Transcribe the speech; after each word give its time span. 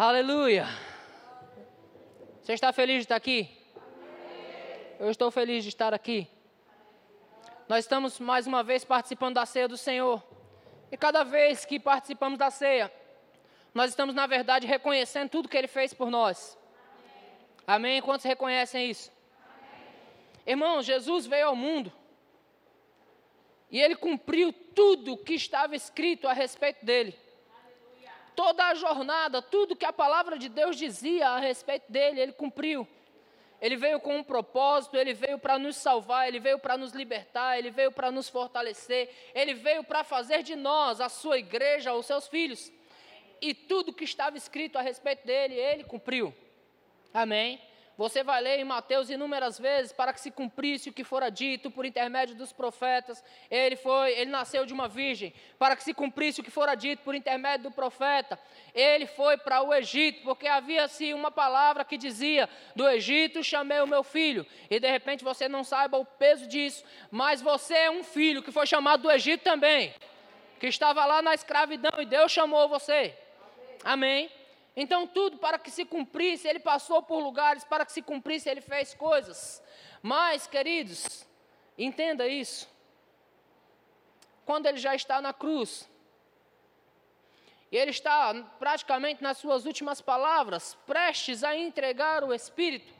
Aleluia. 0.00 0.64
Você 2.40 2.52
está 2.52 2.72
feliz 2.72 2.98
de 2.98 3.02
estar 3.02 3.16
aqui? 3.16 3.50
Eu 4.96 5.10
estou 5.10 5.28
feliz 5.28 5.64
de 5.64 5.70
estar 5.70 5.92
aqui. 5.92 6.28
Nós 7.68 7.84
estamos 7.84 8.20
mais 8.20 8.46
uma 8.46 8.62
vez 8.62 8.84
participando 8.84 9.34
da 9.34 9.44
ceia 9.44 9.66
do 9.66 9.76
Senhor. 9.76 10.22
E 10.92 10.96
cada 10.96 11.24
vez 11.24 11.64
que 11.64 11.80
participamos 11.80 12.38
da 12.38 12.48
ceia, 12.48 12.92
nós 13.74 13.90
estamos, 13.90 14.14
na 14.14 14.28
verdade, 14.28 14.68
reconhecendo 14.68 15.30
tudo 15.30 15.48
que 15.48 15.58
Ele 15.58 15.66
fez 15.66 15.92
por 15.92 16.08
nós. 16.12 16.56
Amém? 17.66 18.00
Quantos 18.00 18.24
reconhecem 18.24 18.88
isso? 18.88 19.10
Irmãos, 20.46 20.86
Jesus 20.86 21.26
veio 21.26 21.48
ao 21.48 21.56
mundo 21.56 21.92
e 23.68 23.80
Ele 23.80 23.96
cumpriu 23.96 24.52
tudo 24.52 25.16
que 25.16 25.34
estava 25.34 25.74
escrito 25.74 26.28
a 26.28 26.32
respeito 26.32 26.86
dele. 26.86 27.18
Toda 28.38 28.68
a 28.68 28.74
jornada, 28.76 29.42
tudo 29.42 29.74
que 29.74 29.84
a 29.84 29.92
palavra 29.92 30.38
de 30.38 30.48
Deus 30.48 30.76
dizia 30.76 31.30
a 31.30 31.40
respeito 31.40 31.90
dele, 31.90 32.20
Ele 32.20 32.30
cumpriu. 32.32 32.86
Ele 33.60 33.74
veio 33.74 33.98
com 33.98 34.16
um 34.16 34.22
propósito, 34.22 34.96
ele 34.96 35.12
veio 35.12 35.40
para 35.40 35.58
nos 35.58 35.74
salvar, 35.74 36.28
ele 36.28 36.38
veio 36.38 36.60
para 36.60 36.76
nos 36.76 36.92
libertar, 36.92 37.58
ele 37.58 37.72
veio 37.72 37.90
para 37.90 38.12
nos 38.12 38.28
fortalecer, 38.28 39.10
ele 39.34 39.54
veio 39.54 39.82
para 39.82 40.04
fazer 40.04 40.44
de 40.44 40.54
nós, 40.54 41.00
a 41.00 41.08
sua 41.08 41.36
igreja, 41.38 41.92
os 41.92 42.06
seus 42.06 42.28
filhos. 42.28 42.70
E 43.40 43.52
tudo 43.52 43.92
que 43.92 44.04
estava 44.04 44.36
escrito 44.36 44.78
a 44.78 44.82
respeito 44.82 45.26
dele, 45.26 45.54
ele 45.54 45.82
cumpriu. 45.82 46.32
Amém. 47.12 47.60
Você 47.98 48.22
vai 48.22 48.40
ler 48.40 48.60
em 48.60 48.64
Mateus 48.64 49.10
inúmeras 49.10 49.58
vezes 49.58 49.90
para 49.90 50.12
que 50.12 50.20
se 50.20 50.30
cumprisse 50.30 50.88
o 50.88 50.92
que 50.92 51.02
fora 51.02 51.28
dito 51.28 51.68
por 51.68 51.84
intermédio 51.84 52.36
dos 52.36 52.52
profetas. 52.52 53.24
Ele 53.50 53.74
foi, 53.74 54.12
ele 54.12 54.30
nasceu 54.30 54.64
de 54.64 54.72
uma 54.72 54.86
virgem, 54.86 55.34
para 55.58 55.74
que 55.74 55.82
se 55.82 55.92
cumprisse 55.92 56.40
o 56.40 56.44
que 56.44 56.50
fora 56.50 56.76
dito 56.76 57.02
por 57.02 57.12
intermédio 57.16 57.70
do 57.70 57.74
profeta. 57.74 58.38
Ele 58.72 59.04
foi 59.04 59.36
para 59.36 59.62
o 59.62 59.74
Egito, 59.74 60.22
porque 60.22 60.46
havia-se 60.46 61.12
uma 61.12 61.32
palavra 61.32 61.84
que 61.84 61.98
dizia: 61.98 62.48
"Do 62.76 62.88
Egito 62.88 63.42
chamei 63.42 63.80
o 63.80 63.86
meu 63.86 64.04
filho". 64.04 64.46
E 64.70 64.78
de 64.78 64.88
repente 64.88 65.24
você 65.24 65.48
não 65.48 65.64
saiba 65.64 65.98
o 65.98 66.04
peso 66.04 66.46
disso, 66.46 66.84
mas 67.10 67.42
você 67.42 67.74
é 67.74 67.90
um 67.90 68.04
filho 68.04 68.44
que 68.44 68.52
foi 68.52 68.64
chamado 68.64 69.02
do 69.02 69.10
Egito 69.10 69.42
também, 69.42 69.92
que 70.60 70.68
estava 70.68 71.04
lá 71.04 71.20
na 71.20 71.34
escravidão 71.34 72.00
e 72.00 72.06
Deus 72.06 72.30
chamou 72.30 72.68
você. 72.68 73.12
Amém. 73.82 74.37
Então, 74.80 75.08
tudo 75.08 75.38
para 75.38 75.58
que 75.58 75.72
se 75.72 75.84
cumprisse, 75.84 76.46
ele 76.46 76.60
passou 76.60 77.02
por 77.02 77.18
lugares, 77.18 77.64
para 77.64 77.84
que 77.84 77.90
se 77.90 78.00
cumprisse, 78.00 78.48
ele 78.48 78.60
fez 78.60 78.94
coisas. 78.94 79.60
Mas, 80.00 80.46
queridos, 80.46 81.26
entenda 81.76 82.28
isso. 82.28 82.70
Quando 84.46 84.66
ele 84.66 84.76
já 84.76 84.94
está 84.94 85.20
na 85.20 85.32
cruz, 85.32 85.90
e 87.72 87.76
ele 87.76 87.90
está 87.90 88.32
praticamente 88.60 89.20
nas 89.20 89.38
suas 89.38 89.66
últimas 89.66 90.00
palavras, 90.00 90.76
prestes 90.86 91.42
a 91.42 91.56
entregar 91.56 92.22
o 92.22 92.32
Espírito, 92.32 92.94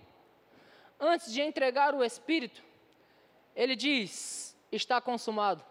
antes 0.98 1.32
de 1.32 1.40
entregar 1.40 1.94
o 1.94 2.02
Espírito, 2.02 2.60
ele 3.54 3.76
diz: 3.76 4.56
Está 4.72 5.00
consumado. 5.00 5.64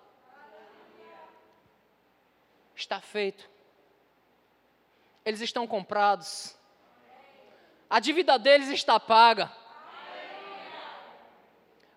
Está 2.74 3.02
feito 3.02 3.57
eles 5.28 5.42
estão 5.42 5.68
comprados. 5.68 6.56
A 7.90 8.00
dívida 8.00 8.40
deles 8.40 8.70
está 8.70 8.98
paga. 8.98 9.52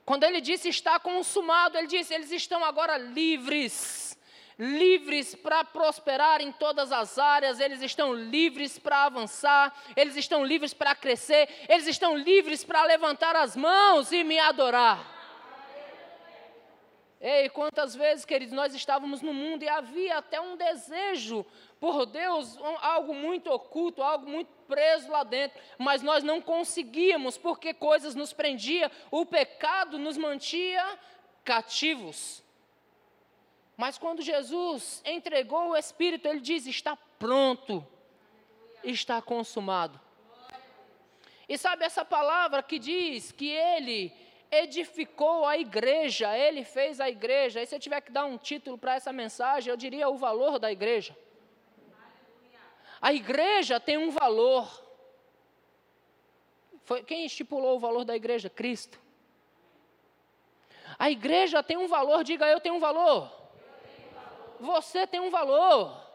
Quando 0.04 0.24
ele 0.24 0.40
disse 0.40 0.68
está 0.68 0.98
consumado, 0.98 1.78
ele 1.78 1.86
disse 1.86 2.12
eles 2.12 2.32
estão 2.32 2.64
agora 2.64 2.98
livres. 2.98 4.18
Livres 4.58 5.36
para 5.36 5.62
prosperar 5.62 6.40
em 6.40 6.50
todas 6.50 6.90
as 6.90 7.18
áreas, 7.18 7.60
eles 7.60 7.80
estão 7.82 8.12
livres 8.12 8.80
para 8.80 9.04
avançar, 9.04 9.72
eles 9.94 10.16
estão 10.16 10.44
livres 10.44 10.74
para 10.74 10.94
crescer, 10.96 11.48
eles 11.68 11.86
estão 11.86 12.16
livres 12.16 12.64
para 12.64 12.82
levantar 12.84 13.36
as 13.36 13.54
mãos 13.54 14.10
e 14.10 14.24
me 14.24 14.40
adorar. 14.40 15.19
Ei, 17.20 17.50
quantas 17.50 17.94
vezes, 17.94 18.24
queridos, 18.24 18.54
nós 18.54 18.74
estávamos 18.74 19.20
no 19.20 19.34
mundo 19.34 19.62
e 19.62 19.68
havia 19.68 20.16
até 20.16 20.40
um 20.40 20.56
desejo 20.56 21.44
por 21.78 22.06
Deus, 22.06 22.56
algo 22.80 23.14
muito 23.14 23.50
oculto, 23.50 24.02
algo 24.02 24.26
muito 24.26 24.48
preso 24.66 25.10
lá 25.10 25.22
dentro, 25.22 25.60
mas 25.76 26.00
nós 26.00 26.24
não 26.24 26.40
conseguíamos 26.40 27.36
porque 27.36 27.74
coisas 27.74 28.14
nos 28.14 28.32
prendia, 28.32 28.90
o 29.10 29.26
pecado 29.26 29.98
nos 29.98 30.16
mantinha 30.16 30.98
cativos. 31.44 32.42
Mas 33.76 33.98
quando 33.98 34.22
Jesus 34.22 35.02
entregou 35.04 35.70
o 35.70 35.76
Espírito, 35.76 36.26
ele 36.26 36.40
diz: 36.40 36.66
está 36.66 36.96
pronto, 37.18 37.86
está 38.82 39.20
consumado. 39.20 40.00
E 41.46 41.58
sabe 41.58 41.84
essa 41.84 42.04
palavra 42.04 42.62
que 42.62 42.78
diz 42.78 43.32
que 43.32 43.48
ele 43.48 44.12
edificou 44.50 45.46
a 45.46 45.56
igreja, 45.56 46.36
ele 46.36 46.64
fez 46.64 47.00
a 47.00 47.08
igreja. 47.08 47.62
E 47.62 47.66
se 47.66 47.74
eu 47.74 47.80
tiver 47.80 48.00
que 48.00 48.10
dar 48.10 48.24
um 48.24 48.36
título 48.36 48.76
para 48.76 48.94
essa 48.94 49.12
mensagem, 49.12 49.70
eu 49.70 49.76
diria 49.76 50.08
o 50.08 50.16
valor 50.16 50.58
da 50.58 50.72
igreja. 50.72 51.16
A 53.00 53.12
igreja 53.12 53.78
tem 53.78 53.96
um 53.96 54.10
valor. 54.10 54.68
Foi, 56.82 57.02
quem 57.02 57.24
estipulou 57.24 57.76
o 57.76 57.78
valor 57.78 58.04
da 58.04 58.16
igreja? 58.16 58.50
Cristo. 58.50 59.00
A 60.98 61.10
igreja 61.10 61.62
tem 61.62 61.76
um 61.76 61.86
valor, 61.86 62.24
diga 62.24 62.46
eu 62.46 62.60
tenho 62.60 62.74
um 62.74 62.80
valor. 62.80 63.30
Tenho 63.30 64.10
valor. 64.12 64.56
Você 64.60 65.06
tem 65.06 65.20
um 65.20 65.30
valor. 65.30 66.09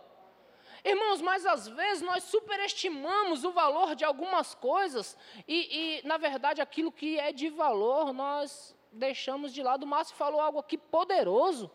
Irmãos, 0.85 1.19
mas 1.19 1.47
às 1.47 1.67
vezes 1.67 2.03
nós 2.03 2.23
superestimamos 2.25 3.43
o 3.43 3.51
valor 3.51 3.95
de 3.95 4.05
algumas 4.05 4.53
coisas 4.53 5.17
e, 5.47 5.57
e, 6.03 6.07
na 6.07 6.15
verdade, 6.15 6.61
aquilo 6.61 6.91
que 6.91 7.19
é 7.19 7.31
de 7.31 7.49
valor 7.49 8.13
nós 8.13 8.75
deixamos 8.91 9.51
de 9.51 9.63
lado. 9.63 9.81
O 9.81 9.87
Márcio 9.87 10.15
falou 10.15 10.39
algo 10.39 10.59
aqui 10.59 10.77
poderoso. 10.77 11.71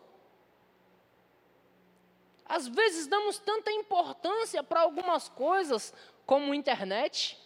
Às 2.45 2.69
vezes 2.69 3.05
damos 3.05 3.37
tanta 3.37 3.69
importância 3.69 4.63
para 4.63 4.79
algumas 4.79 5.27
coisas, 5.27 5.93
como 6.25 6.53
internet. 6.53 7.37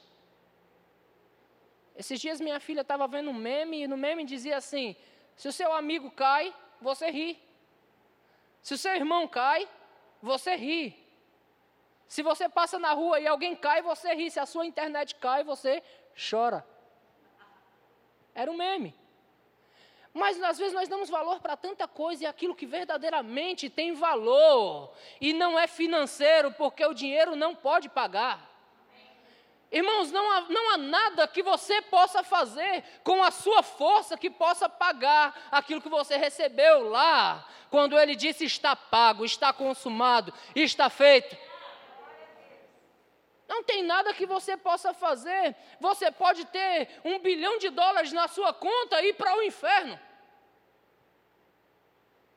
Esses 1.95 2.19
dias 2.19 2.39
minha 2.39 2.59
filha 2.59 2.81
estava 2.81 3.07
vendo 3.07 3.31
um 3.31 3.33
meme 3.33 3.81
e 3.81 3.87
no 3.87 3.97
meme 3.97 4.23
dizia 4.23 4.57
assim: 4.57 4.95
se 5.35 5.47
o 5.47 5.51
seu 5.51 5.73
amigo 5.73 6.11
cai, 6.11 6.53
você 6.79 7.09
ri. 7.09 7.41
Se 8.61 8.75
o 8.75 8.77
seu 8.77 8.93
irmão 8.93 9.27
cai, 9.27 9.67
você 10.21 10.55
ri. 10.55 11.04
Se 12.07 12.21
você 12.21 12.47
passa 12.47 12.77
na 12.77 12.93
rua 12.93 13.19
e 13.19 13.27
alguém 13.27 13.55
cai, 13.55 13.81
você 13.81 14.13
ri. 14.13 14.29
Se 14.29 14.39
a 14.39 14.45
sua 14.45 14.65
internet 14.65 15.15
cai, 15.15 15.43
você 15.43 15.81
chora. 16.29 16.65
Era 18.33 18.51
um 18.51 18.57
meme. 18.57 18.95
Mas 20.13 20.41
às 20.41 20.57
vezes 20.57 20.73
nós 20.73 20.87
damos 20.87 21.09
valor 21.09 21.41
para 21.41 21.57
tanta 21.57 21.87
coisa 21.89 22.23
e 22.23 22.27
aquilo 22.27 22.55
que 22.55 22.65
verdadeiramente 22.65 23.69
tem 23.69 23.93
valor. 23.93 24.93
E 25.19 25.33
não 25.33 25.59
é 25.59 25.67
financeiro, 25.67 26.53
porque 26.53 26.85
o 26.85 26.93
dinheiro 26.93 27.35
não 27.35 27.53
pode 27.53 27.89
pagar. 27.89 28.55
Irmãos, 29.71 30.11
não 30.13 30.31
há, 30.31 30.41
não 30.47 30.73
há 30.73 30.77
nada 30.77 31.27
que 31.27 31.43
você 31.43 31.81
possa 31.81 32.23
fazer 32.23 32.81
com 33.03 33.21
a 33.21 33.29
sua 33.29 33.61
força 33.61 34.17
que 34.17 34.29
possa 34.29 34.69
pagar 34.69 35.49
aquilo 35.51 35.81
que 35.81 35.89
você 35.89 36.15
recebeu 36.15 36.87
lá, 36.89 37.45
quando 37.69 37.99
ele 37.99 38.15
disse 38.15 38.45
está 38.45 38.73
pago, 38.73 39.25
está 39.25 39.51
consumado, 39.51 40.33
está 40.55 40.89
feito. 40.89 41.35
Não 43.55 43.63
tem 43.63 43.83
nada 43.83 44.13
que 44.13 44.25
você 44.25 44.57
possa 44.57 44.93
fazer. 44.93 45.55
Você 45.79 46.11
pode 46.11 46.43
ter 46.47 46.89
um 47.05 47.19
bilhão 47.19 47.57
de 47.57 47.69
dólares 47.69 48.11
na 48.11 48.27
sua 48.27 48.51
conta 48.51 49.01
e 49.01 49.09
ir 49.09 49.13
para 49.13 49.33
o 49.37 49.41
inferno. 49.41 49.97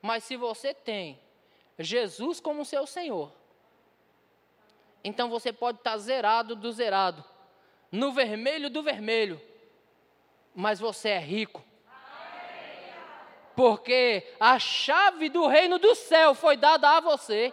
Mas 0.00 0.22
se 0.22 0.36
você 0.36 0.72
tem 0.72 1.20
Jesus 1.76 2.38
como 2.38 2.64
seu 2.64 2.86
Senhor, 2.86 3.32
então 5.02 5.28
você 5.28 5.52
pode 5.52 5.78
estar 5.78 5.98
zerado 5.98 6.54
do 6.54 6.70
zerado, 6.70 7.24
no 7.90 8.12
vermelho 8.12 8.70
do 8.70 8.80
vermelho, 8.80 9.42
mas 10.54 10.78
você 10.78 11.08
é 11.08 11.18
rico. 11.18 11.64
Porque 13.56 14.36
a 14.38 14.56
chave 14.60 15.28
do 15.28 15.48
reino 15.48 15.80
do 15.80 15.96
céu 15.96 16.32
foi 16.32 16.56
dada 16.56 16.96
a 16.96 17.00
você. 17.00 17.52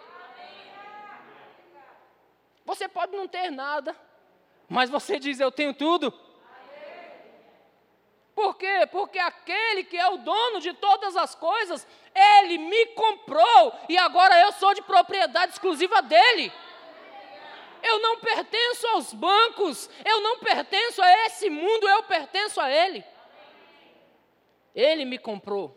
Você 2.65 2.87
pode 2.87 3.15
não 3.15 3.27
ter 3.27 3.51
nada, 3.51 3.95
mas 4.67 4.89
você 4.89 5.19
diz: 5.19 5.39
Eu 5.39 5.51
tenho 5.51 5.73
tudo. 5.73 6.11
Por 8.33 8.57
quê? 8.57 8.85
Porque 8.91 9.17
aquele 9.17 9.85
que 9.85 9.95
é 9.95 10.09
o 10.09 10.17
dono 10.17 10.59
de 10.59 10.73
todas 10.73 11.15
as 11.15 11.33
coisas, 11.33 11.87
ele 12.13 12.57
me 12.57 12.87
comprou 12.87 13.73
e 13.87 13.97
agora 13.97 14.37
eu 14.41 14.51
sou 14.51 14.73
de 14.73 14.81
propriedade 14.81 15.53
exclusiva 15.53 16.01
dele. 16.01 16.51
Eu 17.81 17.99
não 17.99 18.19
pertenço 18.19 18.87
aos 18.87 19.13
bancos, 19.13 19.89
eu 20.03 20.19
não 20.19 20.39
pertenço 20.39 21.01
a 21.01 21.25
esse 21.27 21.49
mundo, 21.49 21.87
eu 21.87 22.03
pertenço 22.03 22.59
a 22.59 22.69
ele. 22.69 23.05
Ele 24.73 25.05
me 25.05 25.17
comprou. 25.17 25.73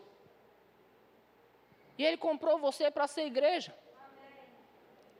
E 1.97 2.03
ele 2.03 2.17
comprou 2.17 2.57
você 2.57 2.91
para 2.91 3.07
ser 3.07 3.25
igreja. 3.25 3.73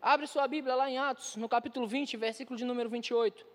Abre 0.01 0.27
sua 0.27 0.47
Bíblia 0.47 0.75
lá 0.75 0.89
em 0.89 0.97
Atos, 0.97 1.35
no 1.35 1.49
capítulo 1.49 1.85
20, 1.85 2.15
versículo 2.15 2.57
de 2.57 2.63
número 2.63 2.89
28. 2.89 3.45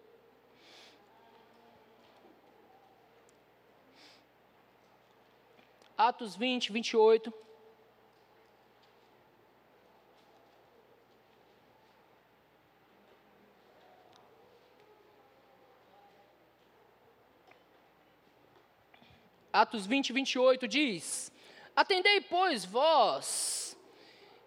Atos 5.96 6.36
20, 6.36 6.70
28. 6.70 7.32
Atos 19.52 19.86
20, 19.86 20.12
28 20.12 20.66
diz: 20.66 21.32
Atendei, 21.76 22.20
pois, 22.20 22.64
vós, 22.64 23.73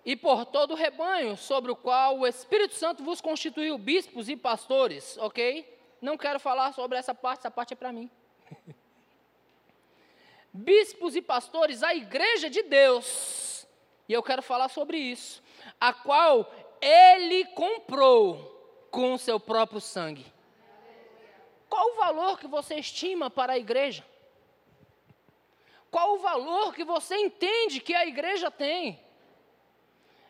e 0.07 0.15
por 0.15 0.45
todo 0.45 0.71
o 0.71 0.75
rebanho 0.75 1.36
sobre 1.36 1.69
o 1.69 1.75
qual 1.75 2.19
o 2.19 2.25
Espírito 2.25 2.74
Santo 2.75 3.04
vos 3.04 3.19
constituiu 3.19 3.77
bispos 3.77 4.30
e 4.30 4.38
pastores, 4.38 5.18
ok? 5.18 5.77
Não 6.01 6.18
quero 6.18 6.39
falar 6.39 6.71
sobre 6.71 6.98
essa 6.98 7.13
parte, 7.13 7.39
essa 7.39 7.51
parte 7.51 7.74
é 7.74 7.75
para 7.75 7.92
mim. 7.92 8.09
bispos 10.54 11.13
e 11.13 11.21
pastores, 11.21 11.83
a 11.83 11.94
igreja 11.94 12.50
de 12.50 12.63
Deus, 12.63 13.68
e 14.07 14.13
eu 14.13 14.24
quero 14.24 14.42
falar 14.42 14.69
sobre 14.69 14.98
isso, 14.98 15.44
a 15.77 15.92
qual 15.92 16.50
ele 16.80 17.44
comprou 17.48 18.88
com 18.89 19.13
o 19.13 19.19
seu 19.19 19.38
próprio 19.38 19.81
sangue. 19.81 20.25
Qual 21.68 21.86
o 21.86 21.95
valor 21.98 22.39
que 22.39 22.48
você 22.48 22.75
estima 22.75 23.30
para 23.30 23.54
a 23.54 23.57
igreja? 23.57 24.06
Qual 25.92 26.13
o 26.13 26.19
valor 26.19 26.74
que 26.74 26.86
você 26.86 27.18
entende 27.18 27.81
que 27.81 27.94
a 27.94 28.06
igreja 28.06 28.50
tem? 28.50 29.06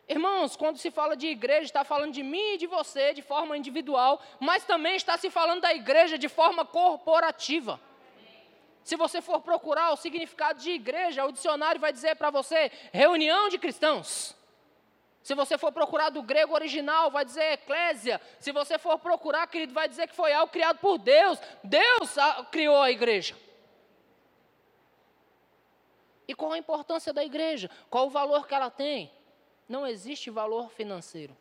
Irmãos, 0.08 0.56
quando 0.56 0.78
se 0.78 0.90
fala 0.90 1.14
de 1.14 1.26
igreja, 1.26 1.64
está 1.64 1.84
falando 1.84 2.12
de 2.12 2.22
mim 2.22 2.54
e 2.54 2.58
de 2.58 2.66
você 2.66 3.12
de 3.12 3.20
forma 3.20 3.58
individual, 3.58 4.22
mas 4.40 4.64
também 4.64 4.96
está 4.96 5.18
se 5.18 5.28
falando 5.28 5.60
da 5.60 5.74
igreja 5.74 6.16
de 6.16 6.28
forma 6.28 6.64
corporativa. 6.64 7.78
Se 8.82 8.96
você 8.96 9.20
for 9.20 9.42
procurar 9.42 9.92
o 9.92 9.96
significado 9.96 10.60
de 10.60 10.70
igreja, 10.70 11.26
o 11.26 11.32
dicionário 11.32 11.78
vai 11.78 11.92
dizer 11.92 12.16
para 12.16 12.30
você 12.30 12.72
reunião 12.90 13.50
de 13.50 13.58
cristãos. 13.58 14.34
Se 15.22 15.34
você 15.34 15.58
for 15.58 15.70
procurar 15.72 16.08
do 16.08 16.22
grego 16.22 16.54
original, 16.54 17.10
vai 17.10 17.22
dizer 17.22 17.52
eclésia. 17.52 18.18
Se 18.40 18.50
você 18.50 18.78
for 18.78 18.98
procurar, 18.98 19.46
querido, 19.46 19.74
vai 19.74 19.86
dizer 19.86 20.08
que 20.08 20.16
foi 20.16 20.32
algo 20.32 20.50
criado 20.50 20.78
por 20.78 20.96
Deus. 20.96 21.38
Deus 21.62 22.16
criou 22.50 22.80
a 22.80 22.90
igreja. 22.90 23.36
E 26.26 26.34
qual 26.34 26.52
a 26.52 26.58
importância 26.58 27.12
da 27.12 27.22
igreja? 27.22 27.70
Qual 27.90 28.06
o 28.06 28.10
valor 28.10 28.46
que 28.46 28.54
ela 28.54 28.70
tem? 28.70 29.12
Não 29.68 29.86
existe 29.86 30.30
valor 30.30 30.70
financeiro. 30.70 31.36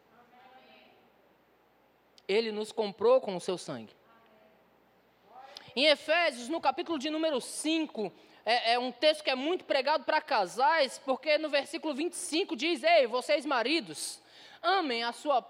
Ele 2.27 2.51
nos 2.51 2.71
comprou 2.71 3.21
com 3.21 3.35
o 3.35 3.39
seu 3.39 3.57
sangue. 3.57 3.95
Em 5.75 5.85
Efésios, 5.85 6.49
no 6.49 6.59
capítulo 6.59 6.99
de 6.99 7.09
número 7.09 7.39
5, 7.39 8.11
é, 8.45 8.73
é 8.73 8.79
um 8.79 8.91
texto 8.91 9.23
que 9.23 9.29
é 9.29 9.35
muito 9.35 9.63
pregado 9.63 10.03
para 10.03 10.19
casais, 10.19 10.99
porque 11.05 11.37
no 11.37 11.49
versículo 11.49 11.93
25 11.93 12.55
diz: 12.55 12.83
Ei, 12.83 13.07
vocês 13.07 13.45
maridos, 13.45 14.19
amem 14.61 15.03
a 15.03 15.13
sua 15.13 15.45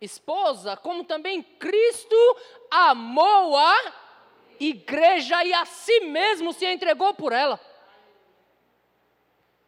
esposa, 0.00 0.76
como 0.76 1.04
também 1.04 1.42
Cristo 1.42 2.16
amou 2.70 3.56
a 3.56 3.94
igreja 4.58 5.44
e 5.44 5.52
a 5.52 5.64
si 5.64 6.00
mesmo 6.00 6.52
se 6.52 6.66
entregou 6.66 7.14
por 7.14 7.32
ela. 7.32 7.60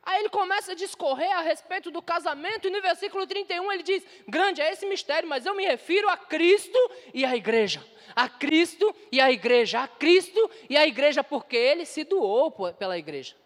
Aí 0.03 0.21
ele 0.21 0.31
começa 0.31 0.73
a 0.73 0.75
discorrer 0.75 1.31
a 1.37 1.43
respeito 1.43 1.91
do 1.91 2.01
casamento, 2.01 2.67
e 2.67 2.71
no 2.71 2.81
versículo 2.81 3.27
31 3.27 3.71
ele 3.73 3.83
diz: 3.83 4.03
Grande 4.27 4.63
é 4.63 4.73
esse 4.73 4.87
mistério, 4.87 5.29
mas 5.29 5.45
eu 5.45 5.55
me 5.55 5.67
refiro 5.67 6.09
a 6.09 6.17
Cristo 6.17 6.79
e 7.13 7.25
à 7.25 7.37
igreja. 7.37 7.85
A 8.17 8.29
Cristo 8.29 8.95
e 9.13 9.21
à 9.21 9.31
igreja. 9.31 9.81
A 9.81 9.89
Cristo 9.89 10.51
e 10.69 10.77
à 10.77 10.87
igreja, 10.87 11.23
porque 11.23 11.57
ele 11.57 11.85
se 11.85 12.03
doou 12.03 12.51
pela 12.73 12.99
igreja. 12.99 13.37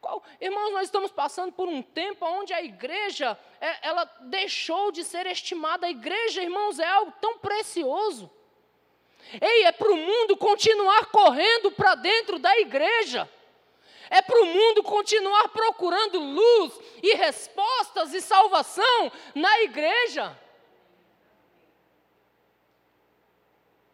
Qual? 0.00 0.22
Irmãos, 0.40 0.72
nós 0.72 0.84
estamos 0.84 1.12
passando 1.12 1.52
por 1.52 1.68
um 1.68 1.82
tempo 1.82 2.24
onde 2.26 2.52
a 2.52 2.62
igreja, 2.62 3.38
é, 3.60 3.88
ela 3.88 4.04
deixou 4.22 4.90
de 4.90 5.04
ser 5.04 5.26
estimada. 5.26 5.86
A 5.86 5.90
igreja, 5.90 6.42
irmãos, 6.42 6.78
é 6.78 6.86
algo 6.86 7.12
tão 7.20 7.38
precioso. 7.38 8.30
Ei, 9.40 9.64
é 9.64 9.72
para 9.72 9.90
o 9.90 9.96
mundo 9.96 10.36
continuar 10.36 11.06
correndo 11.06 11.70
para 11.70 11.94
dentro 11.94 12.38
da 12.38 12.58
igreja. 12.58 13.28
É 14.10 14.20
para 14.20 14.42
o 14.42 14.44
mundo 14.44 14.82
continuar 14.82 15.48
procurando 15.50 16.18
luz 16.18 16.78
e 17.00 17.14
respostas 17.14 18.12
e 18.12 18.20
salvação 18.20 19.12
na 19.36 19.60
igreja. 19.60 20.36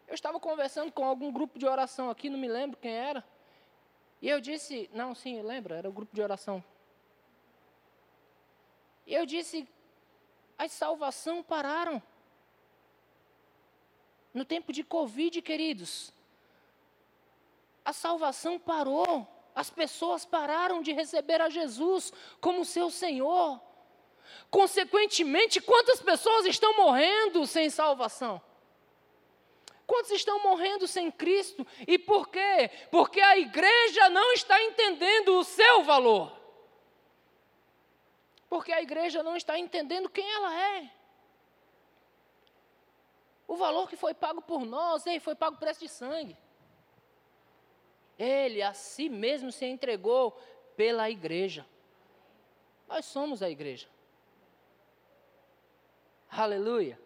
Eu 0.07 0.15
estava 0.15 0.39
conversando 0.39 0.91
com 0.91 1.05
algum 1.05 1.31
grupo 1.31 1.59
de 1.59 1.67
oração 1.67 2.09
aqui, 2.09 2.31
não 2.31 2.39
me 2.39 2.47
lembro 2.47 2.79
quem 2.79 2.91
era. 2.91 3.23
E 4.19 4.27
eu 4.27 4.41
disse, 4.41 4.89
não, 4.91 5.13
sim, 5.13 5.39
lembra, 5.43 5.75
era 5.75 5.87
o 5.87 5.91
grupo 5.91 6.15
de 6.15 6.21
oração. 6.21 6.63
E 9.05 9.13
eu 9.13 9.25
disse, 9.25 9.69
as 10.57 10.71
salvação 10.71 11.43
pararam. 11.43 12.01
No 14.33 14.43
tempo 14.43 14.73
de 14.73 14.83
Covid, 14.83 15.41
queridos, 15.43 16.11
a 17.85 17.93
salvação 17.93 18.57
parou. 18.57 19.36
As 19.57 19.71
pessoas 19.71 20.23
pararam 20.23 20.83
de 20.83 20.93
receber 20.93 21.41
a 21.41 21.49
Jesus 21.49 22.13
como 22.39 22.63
seu 22.63 22.91
Senhor. 22.91 23.59
Consequentemente, 24.51 25.59
quantas 25.59 25.99
pessoas 25.99 26.45
estão 26.45 26.77
morrendo 26.77 27.43
sem 27.47 27.67
salvação? 27.67 28.39
Quantos 29.87 30.11
estão 30.11 30.43
morrendo 30.43 30.87
sem 30.87 31.09
Cristo? 31.09 31.65
E 31.87 31.97
por 31.97 32.29
quê? 32.29 32.69
Porque 32.91 33.19
a 33.19 33.35
igreja 33.39 34.07
não 34.09 34.31
está 34.33 34.61
entendendo 34.61 35.39
o 35.39 35.43
seu 35.43 35.83
valor. 35.83 36.39
Porque 38.47 38.71
a 38.71 38.79
igreja 38.79 39.23
não 39.23 39.35
está 39.35 39.57
entendendo 39.57 40.07
quem 40.07 40.31
ela 40.33 40.53
é. 40.75 40.91
O 43.47 43.55
valor 43.55 43.89
que 43.89 43.95
foi 43.95 44.13
pago 44.13 44.39
por 44.39 44.63
nós, 44.63 45.07
ei, 45.07 45.19
foi 45.19 45.33
pago 45.33 45.57
preço 45.57 45.79
de 45.79 45.89
sangue. 45.89 46.37
Ele 48.17 48.61
a 48.61 48.73
si 48.73 49.09
mesmo 49.09 49.51
se 49.51 49.65
entregou 49.65 50.39
pela 50.75 51.09
igreja. 51.09 51.65
Nós 52.87 53.05
somos 53.05 53.41
a 53.43 53.49
igreja. 53.49 53.87
Aleluia. 56.29 56.99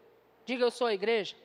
Diga 0.45 0.63
eu 0.63 0.71
sou 0.71 0.87
a 0.87 0.93
igreja. 0.93 1.35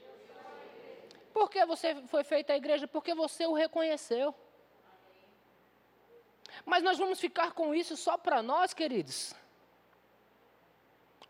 Por 1.33 1.51
que 1.51 1.65
você 1.67 1.95
foi 2.07 2.25
feita 2.25 2.53
a 2.53 2.57
igreja? 2.57 2.89
Porque 2.89 3.15
você 3.15 3.47
o 3.47 3.53
reconheceu. 3.53 4.35
Mas 6.65 6.83
nós 6.83 6.99
vamos 6.99 7.21
ficar 7.21 7.53
com 7.53 7.75
isso 7.75 7.97
só 7.97 8.17
para 8.17 8.43
nós, 8.43 8.73
queridos? 8.73 9.35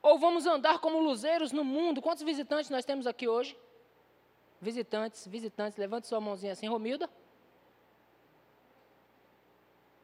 Ou 0.01 0.19
vamos 0.19 0.47
andar 0.47 0.79
como 0.79 1.01
luzeiros 1.01 1.51
no 1.51 1.65
mundo? 1.65 2.01
Quantos 2.01 2.23
visitantes 2.23 2.71
nós 2.71 2.85
temos 2.85 3.07
aqui 3.07 3.27
hoje? 3.27 3.59
Visitantes, 4.61 5.27
visitantes, 5.27 5.77
levante 5.77 6.07
sua 6.07 6.21
mãozinha 6.21 6.53
assim, 6.53 6.69
Romilda. 6.69 7.11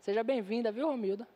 Seja 0.02 0.24
bem-vinda, 0.24 0.72
viu, 0.72 0.88
Romilda? 0.88 1.28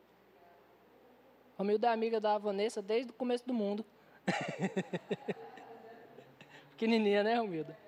Romilda 1.56 1.86
é 1.86 1.92
amiga 1.92 2.20
da 2.20 2.36
Vanessa 2.36 2.82
desde 2.82 3.12
o 3.12 3.14
começo 3.14 3.46
do 3.46 3.54
mundo. 3.54 3.86
Pequenininha, 6.70 7.22
né, 7.22 7.36
Romilda? 7.36 7.78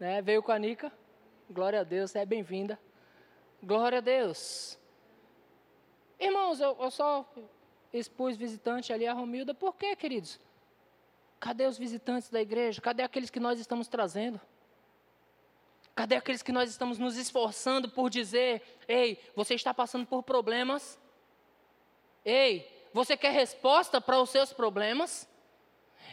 Né? 0.00 0.22
Veio 0.22 0.42
com 0.42 0.50
a 0.50 0.58
Nica. 0.58 0.90
Glória 1.50 1.80
a 1.80 1.84
Deus, 1.84 2.16
é 2.16 2.24
bem-vinda. 2.24 2.78
Glória 3.62 3.98
a 3.98 4.00
Deus. 4.00 4.78
Irmãos, 6.18 6.58
eu, 6.58 6.74
eu 6.80 6.90
só 6.90 7.30
expus 7.92 8.34
visitante 8.34 8.94
ali 8.94 9.06
a 9.06 9.12
Romilda. 9.12 9.52
Por 9.52 9.76
quê, 9.76 9.94
queridos? 9.94 10.40
Cadê 11.38 11.66
os 11.66 11.76
visitantes 11.76 12.30
da 12.30 12.40
igreja? 12.40 12.80
Cadê 12.80 13.02
aqueles 13.02 13.28
que 13.28 13.38
nós 13.38 13.60
estamos 13.60 13.88
trazendo? 13.88 14.40
Cadê 15.94 16.16
aqueles 16.16 16.42
que 16.42 16.52
nós 16.52 16.70
estamos 16.70 16.98
nos 16.98 17.16
esforçando 17.16 17.88
por 17.88 18.08
dizer: 18.08 18.62
ei, 18.88 19.20
você 19.34 19.54
está 19.54 19.74
passando 19.74 20.06
por 20.06 20.22
problemas? 20.22 20.98
Ei, 22.24 22.88
você 22.92 23.16
quer 23.16 23.32
resposta 23.32 24.00
para 24.00 24.20
os 24.20 24.30
seus 24.30 24.52
problemas? 24.52 25.28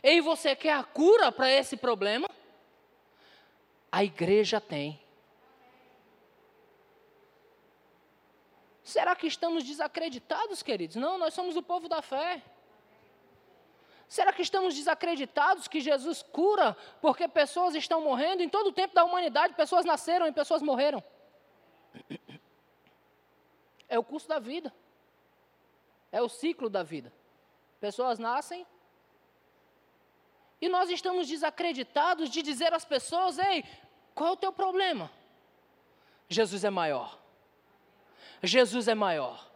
Ei, 0.03 0.21
você 0.21 0.55
quer 0.55 0.73
a 0.73 0.83
cura 0.83 1.31
para 1.31 1.49
esse 1.49 1.77
problema? 1.77 2.27
A 3.91 4.03
igreja 4.03 4.59
tem. 4.59 4.99
Será 8.83 9.15
que 9.15 9.27
estamos 9.27 9.63
desacreditados, 9.63 10.63
queridos? 10.63 10.95
Não, 10.95 11.17
nós 11.17 11.33
somos 11.33 11.55
o 11.55 11.61
povo 11.61 11.87
da 11.87 12.01
fé. 12.01 12.41
Será 14.09 14.33
que 14.33 14.41
estamos 14.41 14.73
desacreditados 14.73 15.67
que 15.67 15.79
Jesus 15.79 16.23
cura 16.23 16.75
porque 16.99 17.27
pessoas 17.27 17.75
estão 17.75 18.01
morrendo? 18.01 18.41
Em 18.41 18.49
todo 18.49 18.67
o 18.67 18.71
tempo 18.71 18.95
da 18.95 19.03
humanidade, 19.03 19.53
pessoas 19.53 19.85
nasceram 19.85 20.25
e 20.25 20.31
pessoas 20.31 20.63
morreram. 20.63 21.03
É 23.87 23.97
o 23.97 24.03
curso 24.03 24.27
da 24.27 24.39
vida. 24.39 24.73
É 26.11 26.21
o 26.21 26.29
ciclo 26.29 26.69
da 26.69 26.83
vida. 26.83 27.13
Pessoas 27.79 28.19
nascem 28.19 28.65
E 30.61 30.67
nós 30.67 30.89
estamos 30.89 31.27
desacreditados 31.27 32.29
de 32.29 32.41
dizer 32.41 32.73
às 32.73 32.85
pessoas: 32.85 33.37
ei, 33.37 33.63
qual 34.13 34.29
é 34.29 34.33
o 34.33 34.37
teu 34.37 34.51
problema? 34.51 35.11
Jesus 36.27 36.63
é 36.63 36.69
maior. 36.69 37.17
Jesus 38.43 38.87
é 38.87 38.95
maior. 38.95 39.48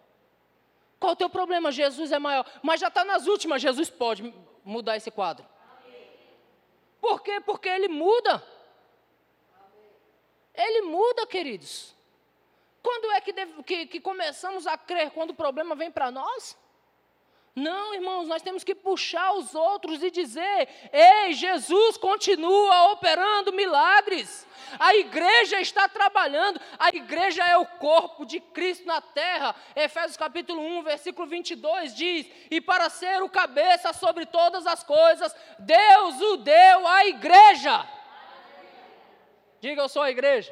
Qual 1.04 1.12
o 1.12 1.18
teu 1.18 1.30
problema? 1.30 1.70
Jesus 1.70 2.14
é 2.14 2.18
maior. 2.18 2.50
Mas 2.62 2.80
já 2.80 2.88
está 2.88 3.04
nas 3.04 3.28
últimas, 3.28 3.62
Jesus 3.62 3.90
pode 3.90 4.34
mudar 4.64 4.96
esse 4.96 5.12
quadro. 5.12 5.46
Por 7.02 7.22
quê? 7.22 7.42
Porque 7.42 7.68
ele 7.68 7.90
muda. 7.90 8.42
Ele 10.54 10.84
muda, 10.84 11.28
queridos. 11.28 11.94
Quando 12.82 13.12
é 13.12 13.20
que, 13.20 13.34
deve, 13.34 13.64
que, 13.64 13.86
que 13.86 14.00
começamos 14.00 14.66
a 14.66 14.78
crer 14.78 15.12
quando 15.12 15.32
o 15.32 15.36
problema 15.36 15.76
vem 15.76 15.92
para 15.92 16.10
nós? 16.10 16.58
Não, 17.56 17.94
irmãos, 17.94 18.28
nós 18.28 18.42
temos 18.42 18.64
que 18.64 18.74
puxar 18.74 19.34
os 19.34 19.54
outros 19.54 20.02
e 20.02 20.10
dizer: 20.10 20.68
ei, 20.92 21.34
Jesus 21.34 21.98
continua 21.98 22.92
operando 22.94 23.54
milagres. 23.54 24.48
A 24.80 24.96
igreja 24.96 25.62
está 25.62 25.88
trabalhando, 25.88 26.60
a 26.80 26.90
igreja 26.90 27.46
é 27.48 27.56
o 27.56 27.66
corpo 27.66 28.26
de 28.26 28.40
Cristo 28.40 28.88
na 28.88 29.00
terra. 29.02 29.56
Efésios 29.76 30.18
capítulo 30.18 30.60
1, 30.62 30.82
versículo 30.82 31.28
22 31.28 31.94
diz: 31.94 32.28
E 32.50 32.60
para 32.60 32.90
ser 32.90 33.22
o 33.22 33.30
cabeça 33.30 33.94
sobre 33.94 34.26
todas 34.26 34.66
as 34.66 34.84
coisas, 34.84 35.36
Deus 35.60 36.22
o 36.22 36.38
deu 36.38 36.88
à 36.88 37.06
igreja. 37.06 37.88
Diga, 39.62 39.84
eu 39.84 39.90
sou 39.90 40.02
a 40.02 40.10
igreja. 40.10 40.52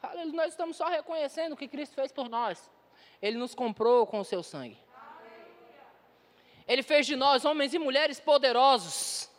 Aleluia, 0.00 0.36
nós 0.36 0.50
estamos 0.50 0.76
só 0.76 0.86
reconhecendo 0.86 1.54
o 1.54 1.56
que 1.56 1.66
Cristo 1.66 1.96
fez 1.96 2.12
por 2.12 2.28
nós. 2.28 2.70
Ele 3.20 3.36
nos 3.36 3.54
comprou 3.54 4.06
com 4.06 4.20
o 4.20 4.24
seu 4.24 4.42
sangue. 4.42 4.78
Ele 6.66 6.82
fez 6.82 7.06
de 7.06 7.16
nós 7.16 7.44
homens 7.44 7.72
e 7.72 7.78
mulheres 7.78 8.20
poderosos. 8.20 9.30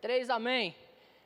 Três 0.00 0.30
amém. 0.30 0.74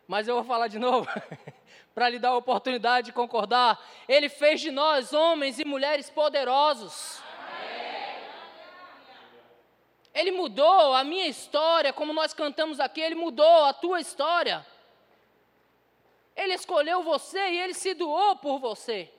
Mas 0.06 0.28
eu 0.28 0.34
vou 0.34 0.44
falar 0.44 0.68
de 0.68 0.78
novo, 0.78 1.08
para 1.94 2.08
lhe 2.08 2.18
dar 2.18 2.30
a 2.30 2.36
oportunidade 2.36 3.06
de 3.06 3.12
concordar. 3.12 3.80
Ele 4.08 4.28
fez 4.28 4.60
de 4.60 4.70
nós 4.70 5.12
homens 5.12 5.58
e 5.58 5.64
mulheres 5.64 6.10
poderosos. 6.10 7.22
Ele 10.12 10.30
mudou 10.30 10.94
a 10.94 11.04
minha 11.04 11.26
história, 11.26 11.92
como 11.92 12.12
nós 12.12 12.32
cantamos 12.32 12.80
aqui, 12.80 13.00
ele 13.00 13.14
mudou 13.14 13.64
a 13.64 13.72
tua 13.72 14.00
história. 14.00 14.66
Ele 16.34 16.54
escolheu 16.54 17.02
você 17.02 17.38
e 17.38 17.60
ele 17.60 17.74
se 17.74 17.94
doou 17.94 18.36
por 18.36 18.58
você. 18.58 19.12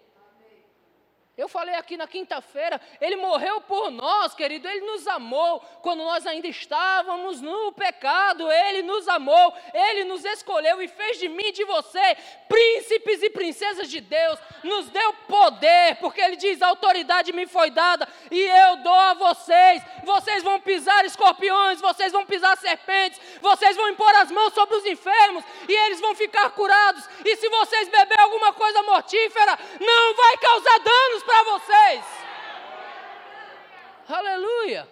Eu 1.38 1.48
falei 1.48 1.75
aqui 1.75 1.96
na 1.96 2.08
quinta-feira, 2.08 2.82
ele 3.00 3.15
morreu 3.15 3.62
por 3.62 3.91
nós, 3.91 4.34
querido, 4.34 4.67
ele 4.67 4.82
nos 4.82 5.06
amou 5.06 5.60
quando 5.84 6.00
nós 6.00 6.25
ainda 6.25 6.48
estávamos 6.48 7.41
no 7.41 7.72
pecado, 7.74 8.51
ele 8.51 8.82
nos 8.82 9.08
amou, 9.08 9.53
ele 9.72 10.03
nos 10.06 10.25
escolheu 10.25 10.82
e 10.82 10.88
fez 10.88 11.20
de 11.20 11.29
mim 11.29 11.46
e 11.46 11.51
de 11.51 11.63
você 11.63 12.17
príncipes 12.50 13.22
e 13.22 13.29
princesas 13.29 13.89
de 13.89 14.01
Deus, 14.01 14.39
nos 14.63 14.89
deu 14.89 15.13
poder, 15.27 15.98
porque 15.98 16.20
ele 16.22 16.36
diz: 16.36 16.62
a 16.62 16.67
autoridade 16.67 17.32
me 17.32 17.46
foi 17.46 17.70
dada 17.70 18.08
e 18.32 18.39
eu 18.39 18.77
dou 18.77 18.94
a 18.94 19.13
vocês. 19.13 19.84
Vocês 20.03 20.41
vão 20.41 20.60
pisar 20.60 21.06
escorpiões, 21.06 21.82
vocês 21.82 22.12
vão 22.12 22.25
pisar 22.25 22.58
serpentes, 22.58 23.20
vocês 23.41 23.75
vão 23.75 23.89
impor 23.89 24.13
as 24.15 24.32
mãos 24.32 24.53
sobre 24.53 24.75
os 24.75 24.86
enfermos 24.86 25.44
e 25.67 25.74
eles 25.74 26.00
vão 26.00 26.15
ficar 26.15 26.50
curados. 26.51 27.08
E 27.24 27.36
se 27.36 27.50
vocês 27.50 27.89
beber 27.89 28.20
alguma 28.20 28.53
coisa 28.53 28.82
mortífera, 28.84 29.60
não 29.79 30.15
vai 30.15 30.38
causar 30.38 30.79
danos 30.79 31.24
para 31.27 31.43
vocês. 31.43 32.05
Aleluia. 34.07 34.88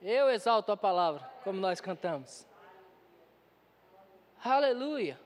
Eu 0.00 0.30
exalto 0.30 0.70
a 0.70 0.76
palavra, 0.76 1.28
como 1.42 1.60
nós 1.60 1.80
cantamos. 1.80 2.46
Aleluia. 4.44 5.18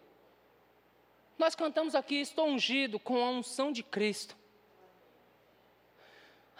Nós 1.39 1.55
cantamos 1.55 1.95
aqui, 1.95 2.17
estou 2.17 2.47
ungido 2.47 2.99
com 2.99 3.23
a 3.23 3.31
unção 3.31 3.71
de 3.71 3.83
Cristo. 3.83 4.35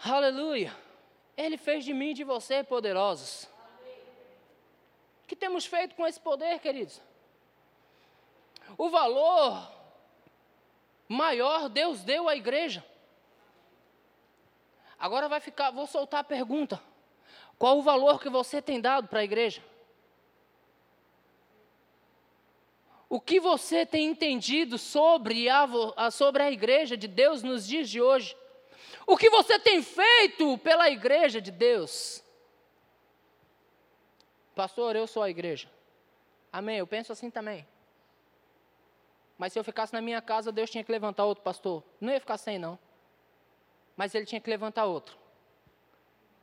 Aleluia. 0.03 0.75
Ele 1.35 1.57
fez 1.57 1.83
de 1.83 1.93
mim 1.93 2.11
e 2.11 2.13
de 2.13 2.23
você 2.23 2.63
poderosos. 2.63 3.45
O 5.23 5.27
que 5.27 5.35
temos 5.35 5.65
feito 5.65 5.95
com 5.95 6.05
esse 6.05 6.19
poder, 6.19 6.59
queridos? 6.59 7.01
O 8.77 8.89
valor 8.89 9.80
maior 11.11 11.67
Deus 11.67 12.03
deu 12.03 12.29
à 12.29 12.35
igreja. 12.35 12.83
Agora 14.97 15.27
vai 15.27 15.39
ficar, 15.39 15.71
vou 15.71 15.85
soltar 15.85 16.21
a 16.21 16.23
pergunta. 16.23 16.81
Qual 17.57 17.77
o 17.77 17.81
valor 17.81 18.21
que 18.21 18.29
você 18.29 18.61
tem 18.61 18.79
dado 18.79 19.07
para 19.07 19.19
a 19.19 19.23
igreja? 19.23 19.61
O 23.09 23.19
que 23.19 23.39
você 23.39 23.85
tem 23.85 24.07
entendido 24.07 24.77
sobre 24.77 25.49
a, 25.49 25.67
sobre 26.11 26.43
a 26.43 26.51
igreja 26.51 26.95
de 26.95 27.07
Deus 27.07 27.43
nos 27.43 27.67
dias 27.67 27.89
de 27.89 28.01
hoje? 28.01 28.37
O 29.05 29.17
que 29.17 29.29
você 29.29 29.59
tem 29.59 29.83
feito 29.83 30.57
pela 30.59 30.89
igreja 30.89 31.41
de 31.41 31.51
Deus? 31.51 32.23
Pastor, 34.55 34.95
eu 34.95 35.07
sou 35.07 35.23
a 35.23 35.29
igreja. 35.29 35.69
Amém, 36.53 36.77
eu 36.77 36.87
penso 36.87 37.11
assim 37.11 37.29
também. 37.29 37.67
Mas 39.41 39.53
se 39.53 39.57
eu 39.57 39.63
ficasse 39.63 39.91
na 39.91 40.01
minha 40.01 40.21
casa, 40.21 40.51
Deus 40.51 40.69
tinha 40.69 40.83
que 40.83 40.91
levantar 40.91 41.25
outro 41.25 41.43
pastor. 41.43 41.83
Não 41.99 42.13
ia 42.13 42.19
ficar 42.19 42.37
sem, 42.37 42.59
não. 42.59 42.77
Mas 43.97 44.13
ele 44.13 44.23
tinha 44.23 44.39
que 44.39 44.47
levantar 44.47 44.85
outro. 44.85 45.17